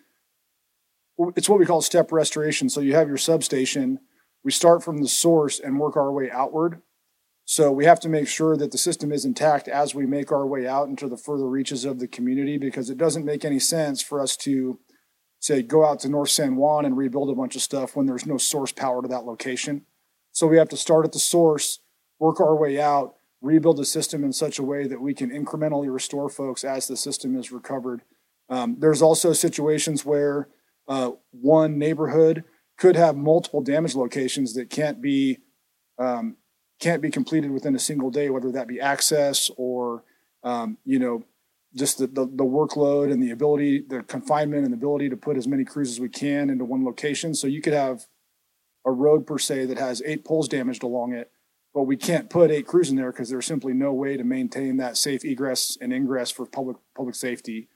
it's 1.35 1.47
what 1.47 1.59
we 1.59 1.65
call 1.65 1.81
step 1.81 2.11
restoration. 2.11 2.69
So 2.69 2.81
you 2.81 2.95
have 2.95 3.07
your 3.07 3.17
substation. 3.17 3.99
We 4.43 4.51
start 4.51 4.83
from 4.83 4.97
the 4.97 5.07
source 5.07 5.59
and 5.59 5.79
work 5.79 5.95
our 5.95 6.11
way 6.11 6.29
outward. 6.31 6.81
So 7.45 7.71
we 7.71 7.85
have 7.85 7.99
to 8.01 8.09
make 8.09 8.27
sure 8.27 8.55
that 8.55 8.71
the 8.71 8.77
system 8.77 9.11
is 9.11 9.25
intact 9.25 9.67
as 9.67 9.93
we 9.93 10.05
make 10.05 10.31
our 10.31 10.47
way 10.47 10.65
out 10.65 10.87
into 10.87 11.09
the 11.09 11.17
further 11.17 11.47
reaches 11.47 11.83
of 11.83 11.99
the 11.99 12.07
community 12.07 12.57
because 12.57 12.89
it 12.89 12.97
doesn't 12.97 13.25
make 13.25 13.43
any 13.43 13.59
sense 13.59 14.01
for 14.01 14.21
us 14.21 14.37
to 14.37 14.79
say 15.43 15.61
go 15.61 15.85
out 15.85 15.99
to 15.99 16.07
North 16.07 16.29
San 16.29 16.55
Juan 16.55 16.85
and 16.85 16.95
rebuild 16.95 17.29
a 17.29 17.35
bunch 17.35 17.57
of 17.57 17.61
stuff 17.61 17.97
when 17.97 18.05
there's 18.05 18.25
no 18.25 18.37
source 18.37 18.71
power 18.71 19.01
to 19.01 19.09
that 19.09 19.25
location. 19.25 19.85
So 20.31 20.47
we 20.47 20.57
have 20.57 20.69
to 20.69 20.77
start 20.77 21.05
at 21.05 21.11
the 21.11 21.19
source, 21.19 21.79
work 22.17 22.39
our 22.39 22.55
way 22.55 22.79
out, 22.79 23.15
rebuild 23.41 23.75
the 23.75 23.83
system 23.83 24.23
in 24.23 24.31
such 24.31 24.57
a 24.57 24.63
way 24.63 24.87
that 24.87 25.01
we 25.01 25.13
can 25.13 25.29
incrementally 25.29 25.93
restore 25.93 26.29
folks 26.29 26.63
as 26.63 26.87
the 26.87 26.95
system 26.95 27.37
is 27.37 27.51
recovered. 27.51 28.03
Um, 28.49 28.77
there's 28.79 29.01
also 29.01 29.33
situations 29.33 30.05
where 30.05 30.47
uh, 30.87 31.11
one 31.31 31.77
neighborhood 31.77 32.45
could 32.77 32.95
have 32.95 33.17
multiple 33.17 33.61
damage 33.61 33.95
locations 33.95 34.53
that 34.53 34.69
can't 34.69 35.01
be 35.01 35.39
um, 35.99 36.37
can't 36.79 37.01
be 37.01 37.11
completed 37.11 37.51
within 37.51 37.75
a 37.75 37.79
single 37.79 38.11
day, 38.11 38.29
whether 38.29 38.51
that 38.51 38.67
be 38.67 38.79
access 38.79 39.51
or 39.57 40.03
um, 40.41 40.77
you 40.85 40.99
know 40.99 41.25
just 41.75 41.97
the, 41.97 42.07
the, 42.07 42.25
the, 42.25 42.43
workload 42.43 43.11
and 43.11 43.21
the 43.21 43.31
ability, 43.31 43.83
the 43.87 44.03
confinement 44.03 44.63
and 44.63 44.71
the 44.73 44.77
ability 44.77 45.09
to 45.09 45.17
put 45.17 45.37
as 45.37 45.47
many 45.47 45.65
crews 45.65 45.89
as 45.89 45.99
we 45.99 46.09
can 46.09 46.49
into 46.49 46.65
one 46.65 46.85
location. 46.85 47.33
So 47.33 47.47
you 47.47 47.61
could 47.61 47.73
have 47.73 48.05
a 48.85 48.91
road 48.91 49.25
per 49.25 49.39
se 49.39 49.65
that 49.65 49.79
has 49.79 50.01
eight 50.05 50.23
poles 50.23 50.47
damaged 50.47 50.83
along 50.83 51.13
it, 51.13 51.31
but 51.73 51.83
we 51.83 51.97
can't 51.97 52.29
put 52.29 52.51
eight 52.51 52.67
crews 52.67 52.89
in 52.89 52.95
there 52.95 53.11
because 53.11 53.29
there's 53.29 53.45
simply 53.45 53.73
no 53.73 53.91
way 53.91 54.17
to 54.17 54.23
maintain 54.23 54.77
that 54.77 54.97
safe 54.97 55.25
egress 55.25 55.77
and 55.81 55.91
ingress 55.91 56.29
for 56.29 56.45
public 56.45 56.77
public 56.95 57.15
safety. 57.15 57.69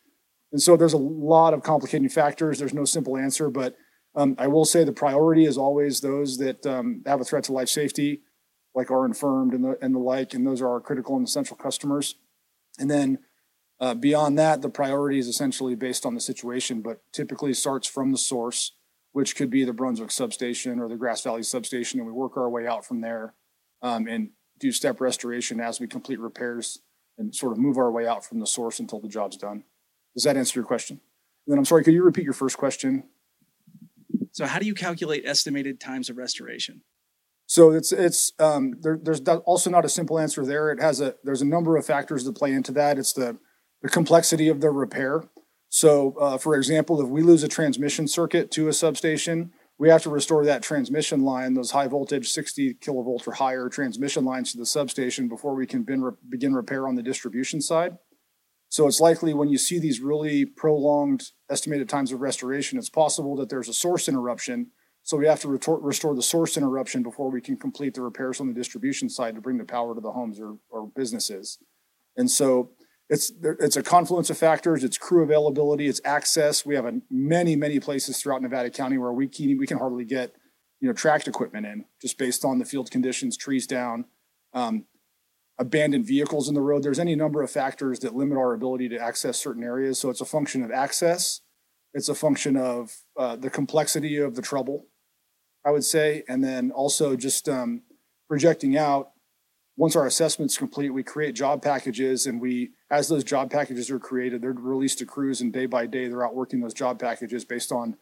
And 0.52 0.62
so 0.62 0.78
there's 0.78 0.94
a 0.94 0.98
lot 0.98 1.54
of 1.54 1.64
complicating 1.64 2.10
factors. 2.10 2.60
There's 2.60 2.74
no 2.74 2.86
simple 2.86 3.18
answer, 3.18 3.50
but 3.50 3.76
um, 4.16 4.36
I 4.38 4.48
will 4.48 4.66
say 4.66 4.84
the 4.84 4.92
priority 4.92 5.46
is 5.46 5.58
always 5.58 6.02
those 6.02 6.38
that 6.38 6.66
um, 6.66 7.02
have 7.06 7.22
a 7.22 7.24
threat 7.24 7.44
to 7.46 7.54
life 7.54 7.70
safety, 7.70 8.22
like 8.74 8.92
are 8.92 9.06
infirmed 9.06 9.54
and 9.54 9.64
the 9.64 9.78
and 9.82 9.96
the 9.96 10.00
like, 10.00 10.34
and 10.34 10.46
those 10.46 10.62
are 10.62 10.70
our 10.70 10.82
critical 10.82 11.16
and 11.16 11.28
essential 11.28 11.58
customers. 11.58 12.16
And 12.80 12.92
then 12.92 13.20
uh, 13.80 13.94
beyond 13.94 14.38
that, 14.40 14.62
the 14.62 14.70
priority 14.70 15.20
is 15.20 15.28
essentially 15.28 15.76
based 15.76 16.06
on 16.06 16.16
the 16.16 16.22
situation, 16.22 16.82
but 16.82 17.02
typically 17.12 17.54
starts 17.54 17.88
from 17.88 18.12
the 18.12 18.18
source, 18.18 18.74
which 19.12 19.36
could 19.36 19.50
be 19.50 19.64
the 19.64 19.74
Brunswick 19.74 20.12
substation 20.12 20.80
or 20.80 20.88
the 20.88 20.96
Grass 20.96 21.22
Valley 21.22 21.44
substation, 21.44 22.00
and 22.00 22.08
we 22.08 22.14
work 22.14 22.38
our 22.38 22.50
way 22.50 22.66
out 22.66 22.86
from 22.86 23.02
there 23.02 23.34
um, 23.82 24.08
and 24.08 24.32
do 24.60 24.72
step 24.72 25.00
restoration 25.00 25.60
as 25.60 25.80
we 25.80 25.88
complete 25.88 26.20
repairs 26.20 26.80
and 27.18 27.36
sort 27.36 27.52
of 27.52 27.60
move 27.60 27.78
our 27.78 27.92
way 27.92 28.08
out 28.08 28.26
from 28.26 28.40
the 28.40 28.48
source 28.48 28.80
until 28.80 29.00
the 29.00 29.08
job's 29.08 29.38
done. 29.38 29.64
Does 30.16 30.24
that 30.24 30.38
answer 30.38 30.60
your 30.60 30.66
question? 30.66 31.00
And 31.46 31.54
then 31.54 31.60
I'm 31.60 31.66
sorry, 31.66 31.84
could 31.84 31.94
you 31.94 32.04
repeat 32.04 32.24
your 32.24 32.34
first 32.34 32.58
question? 32.58 33.04
So, 34.32 34.46
how 34.46 34.60
do 34.60 34.66
you 34.66 34.74
calculate 34.74 35.24
estimated 35.26 35.80
times 35.80 36.10
of 36.10 36.18
restoration? 36.18 36.82
So 37.48 37.72
it's 37.72 37.94
it's 37.94 38.34
um, 38.40 38.74
there, 38.82 39.00
there's 39.02 39.22
also 39.46 39.70
not 39.70 39.86
a 39.86 39.90
simple 39.90 40.20
answer 40.20 40.46
there. 40.46 40.70
It 40.70 40.82
has 40.82 41.00
a 41.00 41.16
there's 41.24 41.42
a 41.42 41.46
number 41.46 41.78
of 41.78 41.86
factors 41.86 42.26
that 42.26 42.36
play 42.36 42.52
into 42.52 42.74
that. 42.74 43.00
It's 43.00 43.14
the 43.14 43.38
the 43.88 43.94
complexity 43.94 44.50
of 44.50 44.60
the 44.60 44.70
repair. 44.70 45.24
So, 45.70 46.14
uh, 46.20 46.38
for 46.38 46.56
example, 46.56 47.02
if 47.02 47.08
we 47.08 47.22
lose 47.22 47.44
a 47.44 47.48
transmission 47.48 48.06
circuit 48.06 48.52
to 48.52 48.68
a 48.68 48.74
substation, 48.74 49.52
we 49.78 49.88
have 49.88 50.04
to 50.04 50.10
restore 50.10 50.44
that 50.44 50.62
transmission 50.62 51.22
line, 51.22 51.54
those 51.54 51.72
high 51.72 51.88
voltage 51.88 52.28
60 52.28 52.76
kilovolt 52.76 53.26
or 53.26 53.34
higher 53.34 53.70
transmission 53.70 54.26
lines 54.26 54.52
to 54.52 54.58
the 54.58 54.66
substation 54.66 55.30
before 55.30 55.56
we 55.56 55.66
can 55.66 55.84
begin 55.84 56.54
repair 56.54 56.86
on 56.86 56.96
the 56.96 57.04
distribution 57.04 57.62
side. 57.62 57.98
So 58.68 58.88
it's 58.88 59.00
likely 59.00 59.34
when 59.34 59.48
you 59.48 59.58
see 59.58 59.80
these 59.80 60.02
really 60.02 60.46
prolonged 60.46 61.32
estimated 61.50 61.88
times 61.88 62.12
of 62.12 62.20
restoration, 62.20 62.78
it's 62.78 62.90
possible 62.90 63.38
that 63.38 63.50
there's 63.50 63.70
a 63.70 63.74
source 63.74 64.10
interruption. 64.10 64.72
So 65.04 65.16
we 65.16 65.28
have 65.28 65.40
to 65.42 65.48
restore 65.48 66.14
the 66.14 66.22
source 66.22 66.58
interruption 66.58 67.04
before 67.04 67.32
we 67.32 67.40
can 67.40 67.56
complete 67.56 67.94
the 67.94 68.02
repairs 68.02 68.42
on 68.42 68.48
the 68.48 68.54
distribution 68.54 69.10
side 69.10 69.36
to 69.36 69.42
bring 69.42 69.58
the 69.58 69.64
power 69.64 69.96
to 69.96 70.02
the 70.02 70.12
homes 70.12 70.42
or, 70.42 70.58
or 70.70 70.92
businesses. 70.94 71.60
And 72.18 72.30
so 72.30 72.72
it's 73.10 73.32
it's 73.42 73.78
a 73.78 73.84
confluence 73.84 74.30
of 74.30 74.38
factors. 74.38 74.84
It's 74.84 74.98
crew 74.98 75.24
availability. 75.24 75.88
It's 75.88 76.02
access. 76.04 76.66
We 76.66 76.76
have 76.76 76.86
a, 76.86 77.00
many 77.10 77.56
many 77.56 77.80
places 77.80 78.22
throughout 78.22 78.42
Nevada 78.42 78.70
County 78.70 78.98
where 78.98 79.14
we 79.14 79.28
can 79.28 79.58
we 79.58 79.66
can 79.66 79.78
hardly 79.78 80.04
get 80.04 80.36
you 80.82 80.88
know 80.88 80.94
tracked 80.94 81.28
equipment 81.28 81.66
in 81.66 81.86
just 82.02 82.18
based 82.18 82.44
on 82.44 82.60
the 82.60 82.66
field 82.66 82.92
conditions, 82.92 83.38
trees 83.38 83.66
down, 83.66 84.06
um, 84.54 84.86
abandoned 85.58 86.06
vehicles 86.06 86.50
in 86.50 86.56
the 86.56 86.62
road. 86.62 86.84
There's 86.84 87.00
any 87.00 87.16
number 87.16 87.42
of 87.42 87.50
factors 87.50 88.00
that 88.00 88.14
limit 88.16 88.38
our 88.38 88.54
ability 88.54 88.90
to 88.90 89.00
access 89.00 89.38
certain 89.38 89.64
areas. 89.64 90.00
So 90.00 90.10
it's 90.10 90.22
a 90.22 90.26
function 90.26 90.62
of 90.64 90.72
access. 90.72 91.42
It's 91.94 92.10
a 92.10 92.16
function 92.16 92.58
of 92.58 92.92
uh, 93.18 93.38
the 93.38 93.50
complexity 93.50 94.18
of 94.18 94.36
the 94.36 94.42
trouble, 94.42 94.88
I 95.66 95.72
would 95.72 95.86
say, 95.86 96.24
and 96.28 96.44
then 96.44 96.72
also 96.72 97.16
just 97.16 97.48
um, 97.48 97.84
projecting 98.28 98.78
out 98.78 99.12
once 99.78 99.96
our 99.96 100.08
assessment's 100.08 100.58
complete, 100.58 100.90
we 100.90 101.04
create 101.04 101.36
job 101.36 101.62
packages 101.62 102.26
and 102.26 102.42
we, 102.42 102.72
as 102.90 103.08
those 103.08 103.24
job 103.24 103.52
packages 103.52 103.92
are 103.92 104.00
created, 104.00 104.42
they're 104.42 104.54
released 104.54 105.00
to 105.00 105.06
crews 105.06 105.42
and 105.42 105.52
day 105.52 105.66
by 105.66 105.86
day 105.86 106.08
they're 106.08 106.26
out 106.26 106.36
working 106.36 106.62
those 106.62 106.74
job 106.74 107.00
packages 107.00 107.44
based 107.44 107.72
on 107.72 107.98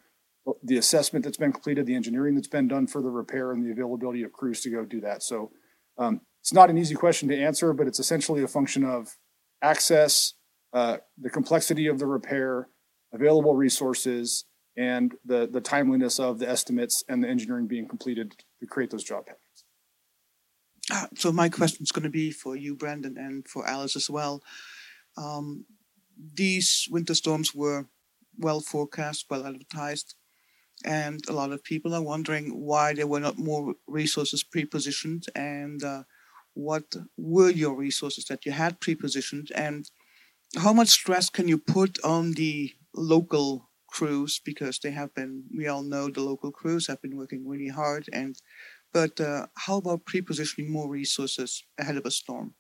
the 0.63 0.77
assessment 0.77 1.25
that's 1.25 1.37
been 1.37 1.51
completed, 1.51 1.85
the 1.85 1.95
engineering 1.95 2.35
that's 2.35 2.47
been 2.47 2.67
done 2.67 2.85
for 2.85 3.01
the 3.01 3.09
repair 3.09 3.51
and 3.51 3.65
the 3.65 3.71
availability 3.71 4.21
of 4.21 4.31
crews 4.31 4.61
to 4.61 4.69
go 4.69 4.85
do 4.85 5.01
that. 5.01 5.23
So 5.23 5.51
um, 5.97 6.21
it's 6.41 6.53
not 6.53 6.69
an 6.69 6.77
easy 6.77 6.93
question 6.93 7.29
to 7.29 7.37
answer, 7.37 7.73
but 7.73 7.87
it's 7.87 7.99
essentially 7.99 8.43
a 8.43 8.47
function 8.47 8.83
of 8.83 9.17
access, 9.63 10.33
uh, 10.73 10.97
the 11.17 11.31
complexity 11.31 11.87
of 11.87 11.97
the 11.97 12.05
repair, 12.05 12.67
available 13.11 13.55
resources, 13.55 14.45
and 14.77 15.15
the, 15.25 15.47
the 15.51 15.61
timeliness 15.61 16.19
of 16.19 16.37
the 16.37 16.47
estimates 16.47 17.03
and 17.07 17.23
the 17.23 17.29
engineering 17.29 17.65
being 17.65 17.87
completed 17.87 18.35
to 18.59 18.67
create 18.67 18.91
those 18.91 19.03
job 19.03 19.25
packages. 19.25 19.63
Uh, 20.91 21.07
so 21.15 21.31
my 21.31 21.49
question 21.49 21.83
is 21.83 21.91
going 21.91 22.03
to 22.03 22.09
be 22.09 22.29
for 22.29 22.55
you, 22.55 22.75
Brandon, 22.75 23.17
and 23.17 23.47
for 23.47 23.67
Alice 23.67 23.95
as 23.95 24.09
well. 24.09 24.43
Um, 25.17 25.65
these 26.35 26.87
winter 26.91 27.15
storms 27.15 27.53
were 27.53 27.87
well 28.37 28.61
forecast, 28.61 29.25
well 29.29 29.45
advertised, 29.45 30.15
and 30.83 31.21
a 31.29 31.33
lot 31.33 31.51
of 31.51 31.63
people 31.63 31.93
are 31.95 32.01
wondering 32.01 32.61
why 32.61 32.93
there 32.93 33.07
were 33.07 33.19
not 33.19 33.37
more 33.37 33.75
resources 33.87 34.43
pre-positioned, 34.43 35.25
and 35.35 35.83
uh, 35.83 36.03
what 36.53 36.95
were 37.17 37.49
your 37.49 37.75
resources 37.75 38.25
that 38.25 38.45
you 38.45 38.51
had 38.51 38.79
pre-positioned, 38.79 39.51
and 39.55 39.89
how 40.57 40.73
much 40.73 40.89
stress 40.89 41.29
can 41.29 41.47
you 41.47 41.57
put 41.57 42.03
on 42.03 42.31
the 42.33 42.73
local 42.95 43.69
crews 43.89 44.39
because 44.43 44.79
they 44.79 44.91
have 44.91 45.13
been, 45.15 45.43
we 45.55 45.67
all 45.67 45.83
know 45.83 46.09
the 46.09 46.21
local 46.21 46.51
crews 46.51 46.87
have 46.87 47.01
been 47.01 47.15
working 47.17 47.47
really 47.47 47.69
hard 47.69 48.09
and 48.11 48.41
but 48.93 49.19
uh, 49.19 49.47
how 49.55 49.77
about 49.77 50.05
pre-positioning 50.05 50.71
more 50.71 50.89
resources 50.89 51.65
ahead 51.77 51.97
of 51.97 52.05
a 52.05 52.11
storm? 52.11 52.55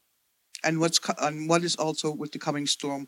And 0.65 0.79
what's 0.79 0.99
co- 0.99 1.13
and 1.21 1.47
what 1.47 1.63
is 1.63 1.75
also 1.75 2.11
with 2.11 2.31
the 2.31 2.39
coming 2.39 2.65
storm? 2.65 3.07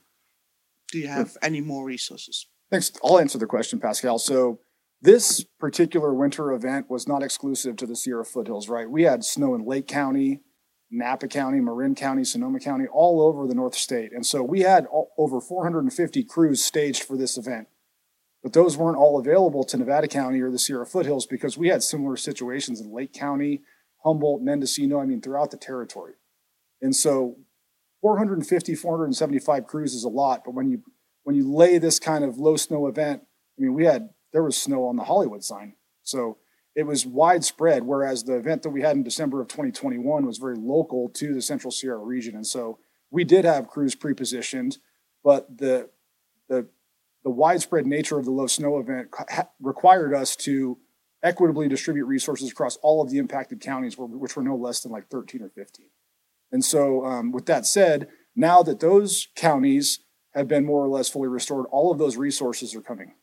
Do 0.91 0.99
you 0.99 1.07
have 1.07 1.35
any 1.41 1.59
more 1.59 1.85
resources? 1.85 2.47
Thanks. 2.69 2.91
I'll 3.03 3.19
answer 3.19 3.37
the 3.37 3.45
question, 3.45 3.79
Pascal. 3.79 4.19
So 4.19 4.59
this 5.01 5.43
particular 5.59 6.13
winter 6.13 6.51
event 6.53 6.89
was 6.89 7.07
not 7.07 7.23
exclusive 7.23 7.75
to 7.77 7.85
the 7.85 7.95
Sierra 7.95 8.23
foothills, 8.23 8.69
right? 8.69 8.89
We 8.89 9.03
had 9.03 9.25
snow 9.25 9.55
in 9.55 9.65
Lake 9.65 9.87
County, 9.87 10.41
Napa 10.89 11.27
County, 11.27 11.59
Marin 11.59 11.95
County, 11.95 12.23
Sonoma 12.23 12.59
County, 12.59 12.85
all 12.91 13.21
over 13.21 13.47
the 13.47 13.55
North 13.55 13.75
State. 13.75 14.11
And 14.13 14.25
so 14.25 14.43
we 14.43 14.61
had 14.61 14.85
all, 14.85 15.11
over 15.17 15.41
450 15.41 16.23
crews 16.23 16.63
staged 16.63 17.03
for 17.03 17.17
this 17.17 17.37
event 17.37 17.67
but 18.43 18.53
those 18.53 18.77
weren't 18.77 18.97
all 18.97 19.19
available 19.19 19.63
to 19.65 19.77
Nevada 19.77 20.07
County 20.07 20.39
or 20.41 20.51
the 20.51 20.59
Sierra 20.59 20.85
foothills 20.85 21.25
because 21.25 21.57
we 21.57 21.67
had 21.67 21.83
similar 21.83 22.15
situations 22.15 22.79
in 22.79 22.93
Lake 22.93 23.11
County, 23.11 23.61
Humboldt, 24.05 24.41
Mendocino, 24.41 25.01
I 25.01 25.05
mean, 25.05 25.21
throughout 25.21 25.51
the 25.51 25.57
territory. 25.57 26.13
And 26.81 26.95
so 26.95 27.37
450, 28.07 28.73
475 28.75 29.67
crews 29.67 29.93
is 29.93 30.05
a 30.05 30.09
lot, 30.09 30.43
but 30.45 30.53
when 30.53 30.69
you 30.69 30.81
when 31.23 31.35
you 31.35 31.53
lay 31.53 31.77
this 31.77 31.99
kind 31.99 32.23
of 32.23 32.37
low 32.37 32.55
snow 32.55 32.87
event, 32.87 33.21
I 33.59 33.61
mean, 33.61 33.73
we 33.73 33.83
had 33.83 34.11
there 34.31 34.43
was 34.43 34.55
snow 34.55 34.85
on 34.85 34.95
the 34.95 35.03
Hollywood 35.03 35.43
sign, 35.43 35.73
so 36.03 36.37
it 36.73 36.83
was 36.83 37.05
widespread. 37.05 37.83
Whereas 37.83 38.23
the 38.23 38.37
event 38.37 38.63
that 38.63 38.69
we 38.69 38.81
had 38.81 38.95
in 38.95 39.03
December 39.03 39.41
of 39.41 39.49
2021 39.49 40.25
was 40.25 40.37
very 40.37 40.55
local 40.55 41.09
to 41.15 41.33
the 41.33 41.41
Central 41.41 41.69
Sierra 41.69 41.97
region, 41.97 42.33
and 42.33 42.47
so 42.47 42.79
we 43.11 43.25
did 43.25 43.43
have 43.43 43.67
crews 43.67 43.93
pre-positioned, 43.93 44.77
but 45.21 45.57
the 45.57 45.89
the 46.47 46.65
the 47.25 47.29
widespread 47.29 47.85
nature 47.85 48.17
of 48.17 48.23
the 48.23 48.31
low 48.31 48.47
snow 48.47 48.79
event 48.79 49.09
ha- 49.29 49.49
required 49.59 50.13
us 50.13 50.33
to 50.37 50.77
equitably 51.23 51.67
distribute 51.67 52.05
resources 52.05 52.49
across 52.49 52.77
all 52.77 53.01
of 53.01 53.09
the 53.09 53.17
impacted 53.17 53.59
counties, 53.59 53.97
which 53.97 54.37
were 54.37 54.43
no 54.43 54.55
less 54.55 54.79
than 54.79 54.93
like 54.93 55.09
13 55.09 55.41
or 55.41 55.49
15. 55.49 55.87
And 56.51 56.63
so, 56.63 57.05
um, 57.05 57.31
with 57.31 57.45
that 57.47 57.65
said, 57.65 58.07
now 58.36 58.63
that 58.63 58.79
those 58.79 59.27
counties 59.36 59.99
have 60.33 60.47
been 60.47 60.65
more 60.65 60.83
or 60.83 60.88
less 60.88 61.10
fully 61.10 61.27
restored, 61.27 61.65
all 61.71 61.91
of 61.91 61.97
those 61.97 62.15
resources 62.15 62.75
are 62.75 62.81
coming. 62.81 63.13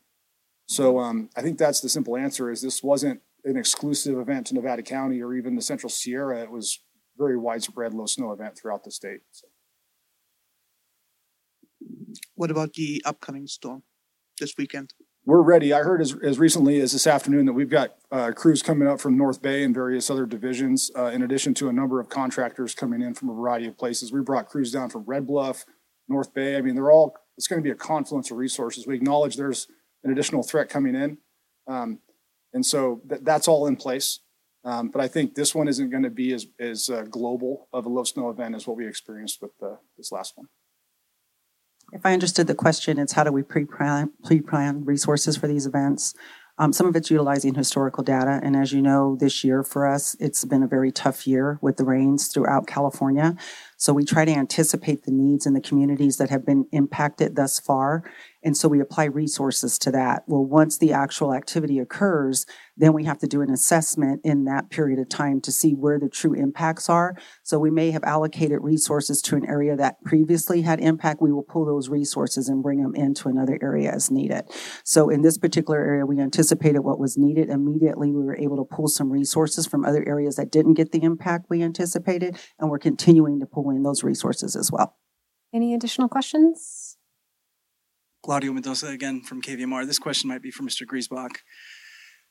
So 0.67 0.99
um, 0.99 1.29
I 1.35 1.41
think 1.41 1.57
that's 1.57 1.81
the 1.81 1.89
simple 1.89 2.17
answer: 2.17 2.51
is 2.51 2.61
this 2.61 2.83
wasn't 2.83 3.21
an 3.43 3.57
exclusive 3.57 4.17
event 4.17 4.47
to 4.47 4.55
Nevada 4.55 4.81
County 4.81 5.21
or 5.21 5.33
even 5.33 5.55
the 5.55 5.61
Central 5.61 5.89
Sierra. 5.89 6.41
It 6.41 6.51
was 6.51 6.79
very 7.17 7.37
widespread 7.37 7.93
low 7.93 8.07
snow 8.07 8.31
event 8.31 8.57
throughout 8.57 8.83
the 8.83 8.91
state. 8.91 9.21
So. 9.31 9.47
What 12.35 12.51
about 12.51 12.73
the 12.73 13.01
upcoming 13.05 13.47
storm 13.47 13.83
this 14.39 14.55
weekend? 14.57 14.93
We're 15.27 15.41
ready. 15.41 15.73
I 15.73 15.81
heard 15.81 16.01
as, 16.01 16.15
as 16.23 16.37
recently 16.37 16.79
as 16.81 16.91
this 16.91 17.07
afternoon 17.07 17.47
that 17.47 17.53
we've 17.53 17.67
got 17.67 17.95
uh, 18.11 18.31
crews 18.31 18.61
coming 18.61 18.87
up 18.87 19.01
from 19.01 19.17
North 19.17 19.41
Bay 19.41 19.63
and 19.63 19.73
various 19.73 20.11
other 20.11 20.27
divisions, 20.27 20.91
uh, 20.95 21.05
in 21.05 21.23
addition 21.23 21.55
to 21.55 21.67
a 21.67 21.73
number 21.73 21.99
of 21.99 22.09
contractors 22.09 22.75
coming 22.75 23.01
in 23.01 23.15
from 23.15 23.29
a 23.29 23.33
variety 23.33 23.65
of 23.65 23.75
places. 23.75 24.13
We 24.13 24.21
brought 24.21 24.47
crews 24.47 24.71
down 24.71 24.91
from 24.91 25.03
Red 25.07 25.25
Bluff, 25.25 25.65
North 26.07 26.31
Bay. 26.31 26.57
I 26.57 26.61
mean, 26.61 26.75
they're 26.75 26.91
all, 26.91 27.15
it's 27.39 27.47
going 27.47 27.59
to 27.59 27.63
be 27.63 27.71
a 27.71 27.75
confluence 27.75 28.29
of 28.29 28.37
resources. 28.37 28.85
We 28.85 28.93
acknowledge 28.93 29.35
there's 29.35 29.65
an 30.03 30.11
additional 30.11 30.43
threat 30.43 30.69
coming 30.69 30.93
in. 30.93 31.17
Um, 31.67 32.01
and 32.53 32.63
so 32.63 33.01
th- 33.09 33.21
that's 33.23 33.47
all 33.47 33.65
in 33.65 33.77
place. 33.77 34.19
Um, 34.63 34.89
but 34.89 35.01
I 35.01 35.07
think 35.07 35.33
this 35.33 35.55
one 35.55 35.67
isn't 35.67 35.89
going 35.89 36.03
to 36.03 36.11
be 36.11 36.33
as, 36.33 36.45
as 36.59 36.87
uh, 36.87 37.01
global 37.01 37.67
of 37.73 37.87
a 37.87 37.89
low 37.89 38.03
snow 38.03 38.29
event 38.29 38.53
as 38.53 38.67
what 38.67 38.77
we 38.77 38.87
experienced 38.87 39.41
with 39.41 39.57
the, 39.59 39.79
this 39.97 40.11
last 40.11 40.33
one. 40.35 40.49
If 41.91 42.05
I 42.05 42.13
understood 42.13 42.47
the 42.47 42.55
question, 42.55 42.99
it's 42.99 43.13
how 43.13 43.23
do 43.23 43.31
we 43.31 43.43
pre-plan, 43.43 44.11
resources 44.85 45.37
for 45.37 45.47
these 45.47 45.65
events? 45.65 46.13
Um, 46.57 46.71
some 46.71 46.87
of 46.87 46.95
it's 46.95 47.11
utilizing 47.11 47.53
historical 47.53 48.03
data. 48.03 48.39
And 48.41 48.55
as 48.55 48.71
you 48.71 48.81
know, 48.81 49.17
this 49.19 49.43
year 49.43 49.61
for 49.61 49.85
us, 49.85 50.15
it's 50.19 50.45
been 50.45 50.63
a 50.63 50.67
very 50.67 50.91
tough 50.91 51.27
year 51.27 51.59
with 51.61 51.75
the 51.77 51.83
rains 51.83 52.29
throughout 52.29 52.65
California. 52.65 53.35
So 53.77 53.91
we 53.91 54.05
try 54.05 54.23
to 54.23 54.31
anticipate 54.31 55.03
the 55.03 55.11
needs 55.11 55.45
in 55.45 55.53
the 55.53 55.61
communities 55.61 56.17
that 56.17 56.29
have 56.29 56.45
been 56.45 56.65
impacted 56.71 57.35
thus 57.35 57.59
far 57.59 58.03
and 58.45 58.55
so 58.55 58.69
we 58.69 58.79
apply 58.79 59.05
resources 59.05 59.79
to 59.79 59.91
that. 59.91 60.23
Well, 60.27 60.45
once 60.45 60.77
the 60.77 60.93
actual 60.93 61.33
activity 61.33 61.79
occurs, 61.79 62.45
then 62.77 62.93
we 62.93 63.05
have 63.05 63.17
to 63.19 63.27
do 63.27 63.41
an 63.41 63.49
assessment 63.49 64.21
in 64.23 64.45
that 64.45 64.69
period 64.69 64.99
of 64.99 65.09
time 65.09 65.41
to 65.41 65.51
see 65.51 65.71
where 65.71 65.97
the 65.97 66.09
true 66.09 66.35
impacts 66.35 66.87
are. 66.87 67.17
So 67.41 67.57
we 67.57 67.71
may 67.71 67.89
have 67.89 68.03
allocated 68.03 68.59
resources 68.61 69.19
to 69.23 69.35
an 69.35 69.47
area 69.47 69.75
that 69.77 70.03
previously 70.03 70.61
had 70.61 70.79
impact. 70.79 71.23
We 71.23 71.33
will 71.33 71.41
pull 71.41 71.65
those 71.65 71.89
resources 71.89 72.47
and 72.47 72.61
bring 72.61 72.83
them 72.83 72.93
into 72.93 73.29
another 73.29 73.57
area 73.63 73.91
as 73.91 74.11
needed. 74.11 74.43
So 74.83 75.09
in 75.09 75.23
this 75.23 75.39
particular 75.39 75.79
area, 75.79 76.05
we 76.05 76.19
anticipated 76.19 76.81
what 76.81 76.99
was 76.99 77.17
needed. 77.17 77.49
Immediately, 77.49 78.11
we 78.11 78.23
were 78.23 78.37
able 78.37 78.57
to 78.57 78.75
pull 78.75 78.87
some 78.87 79.09
resources 79.11 79.65
from 79.65 79.83
other 79.83 80.07
areas 80.07 80.35
that 80.35 80.51
didn't 80.51 80.75
get 80.75 80.91
the 80.91 81.01
impact 81.01 81.47
we 81.49 81.63
anticipated. 81.63 82.37
And 82.59 82.69
we're 82.69 82.77
continuing 82.77 83.39
to 83.39 83.47
pull 83.47 83.71
in 83.71 83.81
those 83.81 84.03
resources 84.03 84.55
as 84.55 84.71
well. 84.71 84.95
Any 85.51 85.73
additional 85.73 86.09
questions? 86.09 86.84
Claudio 88.25 88.51
Mendonça 88.51 88.91
again 88.91 89.21
from 89.21 89.39
KVMR. 89.39 89.85
This 89.85 89.99
question 89.99 90.29
might 90.29 90.41
be 90.41 90.49
for 90.49 90.63
Mr. 90.63 90.83
Griesbach. 90.83 91.41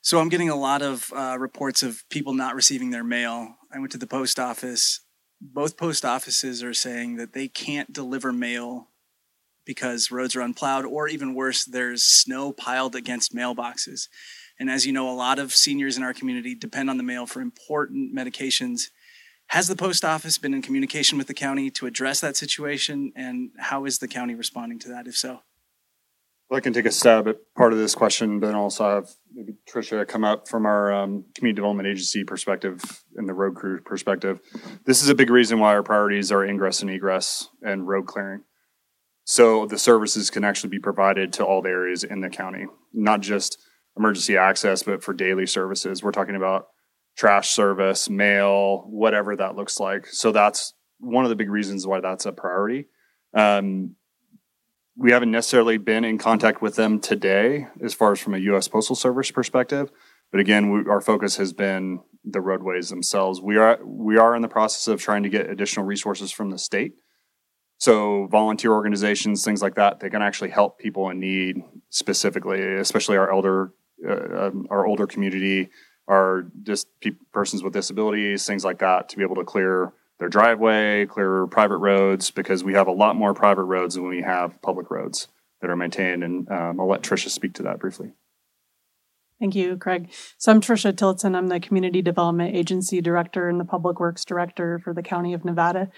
So 0.01 0.19
I'm 0.19 0.27
getting 0.27 0.49
a 0.49 0.55
lot 0.55 0.81
of 0.81 1.09
uh, 1.15 1.37
reports 1.39 1.83
of 1.83 2.03
people 2.09 2.33
not 2.33 2.53
receiving 2.53 2.89
their 2.89 3.05
mail. 3.05 3.55
I 3.73 3.79
went 3.79 3.93
to 3.93 3.97
the 3.97 4.05
post 4.05 4.37
office. 4.37 4.99
Both 5.39 5.77
post 5.77 6.03
offices 6.03 6.61
are 6.63 6.73
saying 6.73 7.15
that 7.15 7.31
they 7.31 7.47
can't 7.47 7.93
deliver 7.93 8.33
mail 8.33 8.89
because 9.65 10.11
roads 10.11 10.35
are 10.35 10.41
unplowed, 10.41 10.83
or 10.83 11.07
even 11.07 11.33
worse, 11.33 11.63
there's 11.63 12.03
snow 12.03 12.51
piled 12.51 12.93
against 12.93 13.33
mailboxes. 13.33 14.09
And 14.59 14.69
as 14.69 14.85
you 14.85 14.91
know, 14.91 15.09
a 15.09 15.15
lot 15.15 15.39
of 15.39 15.55
seniors 15.55 15.95
in 15.95 16.03
our 16.03 16.13
community 16.13 16.55
depend 16.55 16.89
on 16.89 16.97
the 16.97 17.03
mail 17.03 17.25
for 17.25 17.39
important 17.39 18.13
medications. 18.13 18.89
Has 19.47 19.69
the 19.69 19.77
post 19.77 20.03
office 20.03 20.37
been 20.37 20.53
in 20.53 20.61
communication 20.61 21.17
with 21.17 21.27
the 21.27 21.33
county 21.33 21.69
to 21.71 21.85
address 21.85 22.19
that 22.19 22.35
situation? 22.35 23.13
And 23.15 23.51
how 23.57 23.85
is 23.85 23.99
the 23.99 24.09
county 24.09 24.35
responding 24.35 24.77
to 24.79 24.89
that, 24.89 25.07
if 25.07 25.15
so? 25.15 25.39
Well, 26.49 26.59
I 26.59 26.61
can 26.61 26.73
take 26.73 26.85
a 26.85 26.91
stab 26.91 27.27
at 27.27 27.37
part 27.55 27.73
of 27.73 27.79
this 27.79 27.95
question, 27.95 28.39
but 28.39 28.47
then 28.47 28.55
also 28.55 28.87
have 28.87 29.09
maybe 29.33 29.55
Tricia 29.67 30.07
come 30.07 30.23
up 30.23 30.47
from 30.47 30.67
our 30.67 30.93
um, 30.93 31.25
community 31.33 31.55
development 31.55 31.87
agency 31.87 32.23
perspective 32.23 33.03
and 33.15 33.27
the 33.27 33.33
road 33.33 33.55
crew 33.55 33.81
perspective. 33.81 34.39
This 34.85 35.01
is 35.01 35.09
a 35.09 35.15
big 35.15 35.31
reason 35.31 35.59
why 35.59 35.69
our 35.69 35.81
priorities 35.81 36.31
are 36.31 36.45
ingress 36.45 36.81
and 36.81 36.91
egress 36.91 37.49
and 37.63 37.87
road 37.87 38.05
clearing. 38.05 38.43
So 39.23 39.65
the 39.65 39.79
services 39.79 40.29
can 40.29 40.43
actually 40.43 40.69
be 40.69 40.79
provided 40.79 41.33
to 41.33 41.45
all 41.45 41.63
the 41.63 41.69
areas 41.69 42.03
in 42.03 42.21
the 42.21 42.29
county, 42.29 42.67
not 42.93 43.21
just 43.21 43.57
emergency 43.97 44.37
access, 44.37 44.83
but 44.83 45.03
for 45.03 45.13
daily 45.15 45.47
services. 45.47 46.03
We're 46.03 46.11
talking 46.11 46.35
about 46.35 46.67
trash 47.17 47.49
service, 47.49 48.07
mail, 48.07 48.85
whatever 48.87 49.35
that 49.35 49.55
looks 49.55 49.79
like. 49.79 50.05
So 50.07 50.31
that's 50.31 50.73
one 50.99 51.25
of 51.25 51.29
the 51.29 51.35
big 51.35 51.49
reasons 51.49 51.87
why 51.87 52.01
that's 52.01 52.27
a 52.27 52.31
priority. 52.31 52.85
Um, 53.33 53.95
we 54.97 55.11
haven't 55.11 55.31
necessarily 55.31 55.77
been 55.77 56.05
in 56.05 56.17
contact 56.17 56.61
with 56.61 56.75
them 56.75 56.99
today 56.99 57.67
as 57.83 57.93
far 57.93 58.13
as 58.13 58.19
from 58.19 58.33
a 58.33 58.39
U.S. 58.39 58.67
Postal 58.67 58.95
Service 58.95 59.31
perspective. 59.31 59.91
But 60.31 60.39
again, 60.39 60.71
we, 60.71 60.89
our 60.89 61.01
focus 61.01 61.37
has 61.37 61.53
been 61.53 61.99
the 62.23 62.41
roadways 62.41 62.89
themselves. 62.89 63.41
We 63.41 63.57
are 63.57 63.79
we 63.83 64.17
are 64.17 64.35
in 64.35 64.41
the 64.41 64.47
process 64.47 64.87
of 64.87 65.01
trying 65.01 65.23
to 65.23 65.29
get 65.29 65.49
additional 65.49 65.85
resources 65.85 66.31
from 66.31 66.49
the 66.49 66.57
state. 66.57 66.93
So 67.77 68.27
volunteer 68.27 68.71
organizations, 68.71 69.43
things 69.43 69.61
like 69.61 69.75
that, 69.75 69.99
they 69.99 70.09
can 70.09 70.21
actually 70.21 70.49
help 70.49 70.79
people 70.79 71.09
in 71.09 71.19
need 71.19 71.57
specifically, 71.89 72.75
especially 72.75 73.17
our 73.17 73.31
elder, 73.31 73.73
uh, 74.07 74.47
um, 74.47 74.65
our 74.69 74.85
older 74.87 75.05
community, 75.05 75.69
our 76.07 76.47
pe- 77.01 77.11
persons 77.33 77.63
with 77.63 77.73
disabilities, 77.73 78.45
things 78.45 78.63
like 78.63 78.79
that, 78.79 79.09
to 79.09 79.17
be 79.17 79.23
able 79.23 79.35
to 79.35 79.43
clear 79.43 79.91
their 80.19 80.29
driveway, 80.29 81.05
clear 81.05 81.45
private 81.47 81.77
roads, 81.77 82.31
because 82.31 82.63
we 82.63 82.73
have 82.73 82.87
a 82.87 82.91
lot 82.91 83.15
more 83.15 83.33
private 83.33 83.63
roads 83.63 83.95
than 83.95 84.07
we 84.07 84.21
have 84.21 84.61
public 84.61 84.89
roads 84.89 85.27
that 85.61 85.69
are 85.69 85.75
maintained. 85.75 86.23
And 86.23 86.49
um, 86.49 86.79
I'll 86.79 86.87
let 86.87 87.01
Tricia 87.01 87.29
speak 87.29 87.53
to 87.55 87.63
that 87.63 87.79
briefly. 87.79 88.13
Thank 89.39 89.55
you, 89.55 89.75
Craig. 89.75 90.11
So 90.37 90.51
I'm 90.51 90.61
Tricia 90.61 90.95
Tillotson. 90.95 91.35
I'm 91.35 91.47
the 91.47 91.59
Community 91.59 92.01
Development 92.01 92.55
Agency 92.55 93.01
Director 93.01 93.49
and 93.49 93.59
the 93.59 93.65
Public 93.65 93.99
Works 93.99 94.23
Director 94.23 94.79
for 94.79 94.93
the 94.93 95.03
County 95.03 95.33
of 95.33 95.43
Nevada. 95.43 95.89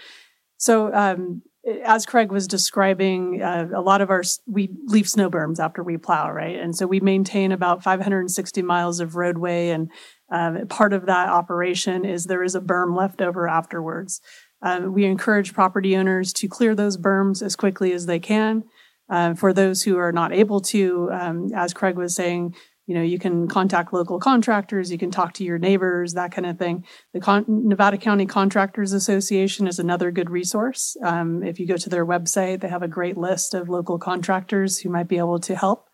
So 0.56 0.92
um, 0.92 1.42
as 1.84 2.04
Craig 2.04 2.32
was 2.32 2.48
describing, 2.48 3.40
uh, 3.40 3.68
a 3.74 3.80
lot 3.80 4.00
of 4.00 4.10
our 4.10 4.22
we 4.46 4.70
leave 4.86 5.08
snow 5.08 5.30
berms 5.30 5.60
after 5.60 5.82
we 5.82 5.96
plow, 5.96 6.30
right? 6.30 6.58
And 6.58 6.76
so 6.76 6.86
we 6.86 6.98
maintain 6.98 7.52
about 7.52 7.82
560 7.82 8.62
miles 8.62 8.98
of 9.00 9.14
roadway, 9.14 9.68
and 9.68 9.90
um, 10.30 10.66
part 10.68 10.92
of 10.92 11.06
that 11.06 11.28
operation 11.28 12.04
is 12.04 12.24
there 12.24 12.42
is 12.42 12.54
a 12.54 12.60
berm 12.60 12.96
left 12.96 13.20
over 13.20 13.48
afterwards. 13.48 14.20
Um, 14.62 14.92
we 14.92 15.04
encourage 15.04 15.54
property 15.54 15.96
owners 15.96 16.32
to 16.34 16.48
clear 16.48 16.74
those 16.74 16.96
berms 16.96 17.42
as 17.42 17.56
quickly 17.56 17.92
as 17.92 18.06
they 18.06 18.18
can. 18.18 18.64
Uh, 19.08 19.34
for 19.34 19.52
those 19.52 19.82
who 19.82 19.96
are 19.96 20.12
not 20.12 20.32
able 20.32 20.60
to, 20.60 21.08
um, 21.12 21.48
as 21.54 21.72
Craig 21.72 21.96
was 21.96 22.14
saying, 22.14 22.54
you 22.86 22.94
know, 22.94 23.02
you 23.02 23.18
can 23.18 23.48
contact 23.48 23.92
local 23.92 24.18
contractors, 24.18 24.90
you 24.90 24.98
can 24.98 25.10
talk 25.10 25.34
to 25.34 25.44
your 25.44 25.58
neighbors, 25.58 26.14
that 26.14 26.32
kind 26.32 26.46
of 26.46 26.58
thing. 26.58 26.84
The 27.12 27.20
Con- 27.20 27.44
Nevada 27.46 27.98
County 27.98 28.24
Contractors 28.24 28.92
Association 28.92 29.66
is 29.66 29.78
another 29.78 30.10
good 30.10 30.30
resource. 30.30 30.96
Um, 31.02 31.42
if 31.42 31.60
you 31.60 31.66
go 31.66 31.76
to 31.76 31.90
their 31.90 32.06
website, 32.06 32.60
they 32.60 32.68
have 32.68 32.82
a 32.82 32.88
great 32.88 33.18
list 33.18 33.52
of 33.52 33.68
local 33.68 33.98
contractors 33.98 34.78
who 34.78 34.88
might 34.88 35.08
be 35.08 35.18
able 35.18 35.38
to 35.40 35.54
help. 35.54 35.86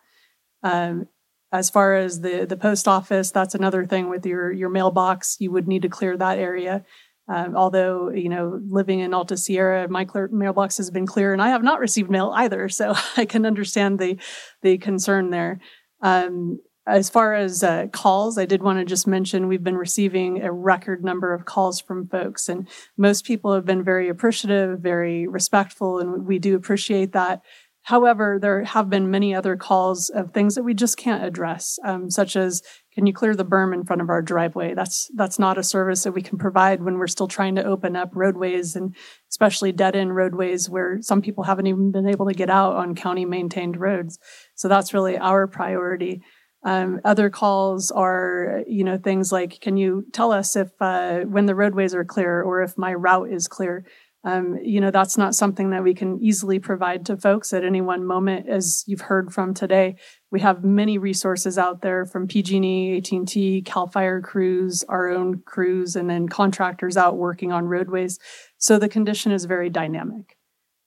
Um, 0.63 1.09
as 1.55 1.71
far 1.71 1.95
as 1.95 2.21
the 2.21 2.45
the 2.45 2.57
post 2.57 2.89
office, 2.89 3.31
that's 3.31 3.55
another 3.55 3.87
thing 3.87 4.11
with 4.11 4.27
your 4.27 4.51
your 4.51 4.69
mailbox. 4.69 5.37
You 5.39 5.53
would 5.53 5.69
need 5.69 5.83
to 5.83 5.89
clear 5.89 6.17
that 6.17 6.39
area. 6.39 6.85
Um, 7.29 7.57
although 7.57 8.11
you 8.11 8.29
know, 8.29 8.61
living 8.69 9.01
in 9.01 9.15
Alta 9.15 9.37
Sierra, 9.37 9.89
my 9.89 10.05
clear, 10.05 10.29
mailbox 10.33 10.77
has 10.79 10.91
been 10.91 11.07
clear, 11.07 11.33
and 11.33 11.41
I 11.41 11.49
have 11.49 11.63
not 11.63 11.81
received 11.81 12.11
mail 12.11 12.33
either. 12.35 12.69
So 12.75 12.95
I 13.17 13.25
can 13.25 13.47
understand 13.47 13.99
the 13.99 14.19
the 14.63 14.79
concern 14.79 15.31
there. 15.31 15.61
Um, 16.03 16.59
as 16.87 17.09
far 17.09 17.35
as 17.35 17.63
uh, 17.63 17.87
calls, 17.93 18.37
I 18.37 18.45
did 18.45 18.63
want 18.63 18.79
to 18.79 18.85
just 18.85 19.07
mention 19.07 19.49
we've 19.49 19.65
been 19.65 19.77
receiving 19.77 20.43
a 20.43 20.53
record 20.53 21.03
number 21.03 21.33
of 21.33 21.47
calls 21.47 21.81
from 21.81 22.09
folks, 22.09 22.49
and 22.49 22.69
most 22.99 23.25
people 23.25 23.55
have 23.55 23.65
been 23.65 23.83
very 23.83 24.09
appreciative, 24.09 24.81
very 24.81 25.27
respectful, 25.27 25.99
and 25.99 26.27
we 26.27 26.39
do 26.39 26.57
appreciate 26.57 27.13
that. 27.13 27.43
However, 27.85 28.39
there 28.41 28.65
have 28.65 28.89
been 28.89 29.11
many 29.11 29.35
other 29.35 29.57
calls 29.57 30.09
of 30.09 30.33
things 30.33 30.55
that 30.55 30.63
we 30.63 30.73
just 30.73 30.97
can't 30.97 31.23
address, 31.23 31.79
um, 31.85 32.11
such 32.11 32.35
as 32.35 32.63
can 32.95 33.05
you 33.05 33.13
clear 33.13 33.37
the 33.37 33.45
berm 33.45 33.75
in 33.75 33.85
front 33.85 34.01
of 34.01 34.09
our 34.09 34.23
driveway? 34.23 34.73
That's 34.73 35.11
that's 35.15 35.39
not 35.39 35.59
a 35.59 35.63
service 35.63 36.03
that 36.05 36.13
we 36.13 36.23
can 36.23 36.39
provide 36.39 36.83
when 36.83 36.97
we're 36.97 37.07
still 37.07 37.29
trying 37.29 37.57
to 37.57 37.65
open 37.65 37.95
up 37.95 38.11
roadways 38.15 38.75
and 38.75 38.97
especially 39.31 39.71
dead 39.71 39.97
end 39.97 40.17
roadways 40.17 40.71
where 40.71 41.03
some 41.03 41.21
people 41.21 41.45
haven't 41.45 41.67
even 41.67 41.93
been 41.93 42.09
able 42.09 42.27
to 42.27 42.35
get 42.35 42.49
out 42.49 42.75
on 42.75 42.95
county 42.95 43.27
maintained 43.27 43.79
roads. 43.79 44.19
So 44.55 44.67
that's 44.69 44.95
really 44.95 45.19
our 45.19 45.47
priority. 45.47 46.23
Um, 46.65 47.01
other 47.05 47.29
calls 47.29 47.91
are, 47.91 48.63
you 48.67 48.85
know, 48.85 48.97
things 48.97 49.31
like, 49.31 49.61
can 49.61 49.77
you 49.77 50.07
tell 50.15 50.33
us 50.33 50.57
if 50.57 50.71
uh, 50.81 51.21
when 51.21 51.45
the 51.45 51.55
roadways 51.55 51.95
are 51.95 52.07
clear 52.07 52.41
or 52.41 52.63
if 52.63 52.79
my 52.79 52.95
route 52.95 53.31
is 53.31 53.47
clear? 53.47 53.85
Um, 54.25 54.59
you 54.63 54.81
know, 54.81 54.91
that's 54.91 55.19
not 55.19 55.35
something 55.35 55.71
that 55.71 55.83
we 55.83 55.93
can 55.93 56.19
easily 56.23 56.59
provide 56.59 57.05
to 57.07 57.17
folks 57.17 57.53
at 57.53 57.63
any 57.63 57.83
one 57.83 58.07
moment. 58.07 58.49
As 58.49 58.83
you've 58.87 59.03
heard 59.03 59.35
from 59.35 59.53
today, 59.53 59.97
we 60.31 60.41
have 60.41 60.65
many 60.65 60.97
resources 60.97 61.59
out 61.59 61.83
there 61.83 62.07
from 62.07 62.27
PG&E, 62.27 62.97
AT&T, 62.97 63.63
Cal 63.63 63.87
Fire 63.87 64.23
crews, 64.23 64.83
our 64.89 65.11
own 65.11 65.43
crews, 65.45 65.95
and 65.95 66.09
then 66.09 66.27
contractors 66.27 66.97
out 66.97 67.19
working 67.19 67.53
on 67.53 67.67
roadways. 67.67 68.19
So 68.57 68.79
the 68.79 68.89
condition 68.89 69.31
is 69.31 69.45
very 69.45 69.69
dynamic. 69.69 70.39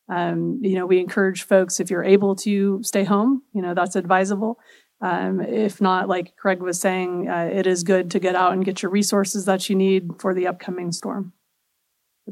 Um, 0.10 0.60
you 0.64 0.76
know, 0.76 0.88
we 0.88 1.00
encourage 1.00 1.44
folks 1.44 1.80
if 1.80 1.92
you're 1.92 2.04
able 2.04 2.36
to 2.38 2.82
stay 2.82 3.04
home, 3.04 3.44
you 3.54 3.62
know, 3.62 3.76
that's 3.76 3.96
advisable. 3.96 4.58
Um, 5.00 5.42
if 5.42 5.80
not, 5.80 6.08
like 6.08 6.36
Craig 6.38 6.62
was 6.62 6.80
saying, 6.80 7.30
uh, 7.30 7.50
it 7.54 7.68
is 7.68 7.84
good 7.84 8.10
to 8.12 8.20
get 8.20 8.36
out 8.36 8.54
and 8.54 8.66
get 8.66 8.82
your 8.82 8.90
resources 8.90 9.46
that 9.46 9.70
you 9.70 9.76
need 9.76 10.10
for 10.18 10.34
the 10.34 10.48
upcoming 10.48 10.92
storm. 10.92 11.34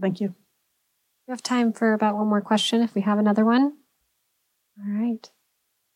Thank 0.02 0.20
you. 0.20 0.34
We 1.28 1.32
have 1.32 1.42
time 1.42 1.74
for 1.74 1.94
about 1.94 2.16
one 2.16 2.28
more 2.28 2.42
question 2.42 2.82
if 2.82 2.94
we 2.94 3.02
have 3.02 3.18
another 3.18 3.44
one. 3.44 3.74
All 4.80 4.94
right. 4.94 5.30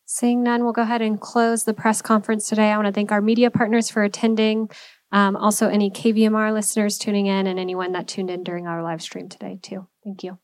Seeing 0.04 0.42
none, 0.42 0.64
we'll 0.64 0.72
go 0.72 0.82
ahead 0.82 1.02
and 1.02 1.20
close 1.20 1.62
the 1.64 1.74
press 1.74 2.02
conference 2.02 2.48
today. 2.48 2.72
I 2.72 2.76
want 2.76 2.86
to 2.86 2.92
thank 2.92 3.12
our 3.12 3.20
media 3.20 3.48
partners 3.48 3.88
for 3.88 4.02
attending, 4.02 4.68
um, 5.12 5.36
also 5.36 5.68
any 5.68 5.88
KVMR 5.88 6.52
listeners 6.52 6.98
tuning 6.98 7.26
in, 7.26 7.46
and 7.46 7.60
anyone 7.60 7.92
that 7.92 8.08
tuned 8.08 8.28
in 8.28 8.42
during 8.42 8.66
our 8.66 8.82
live 8.82 9.02
stream 9.02 9.28
today, 9.28 9.60
too. 9.62 9.86
Thank 10.02 10.24
you. 10.24 10.38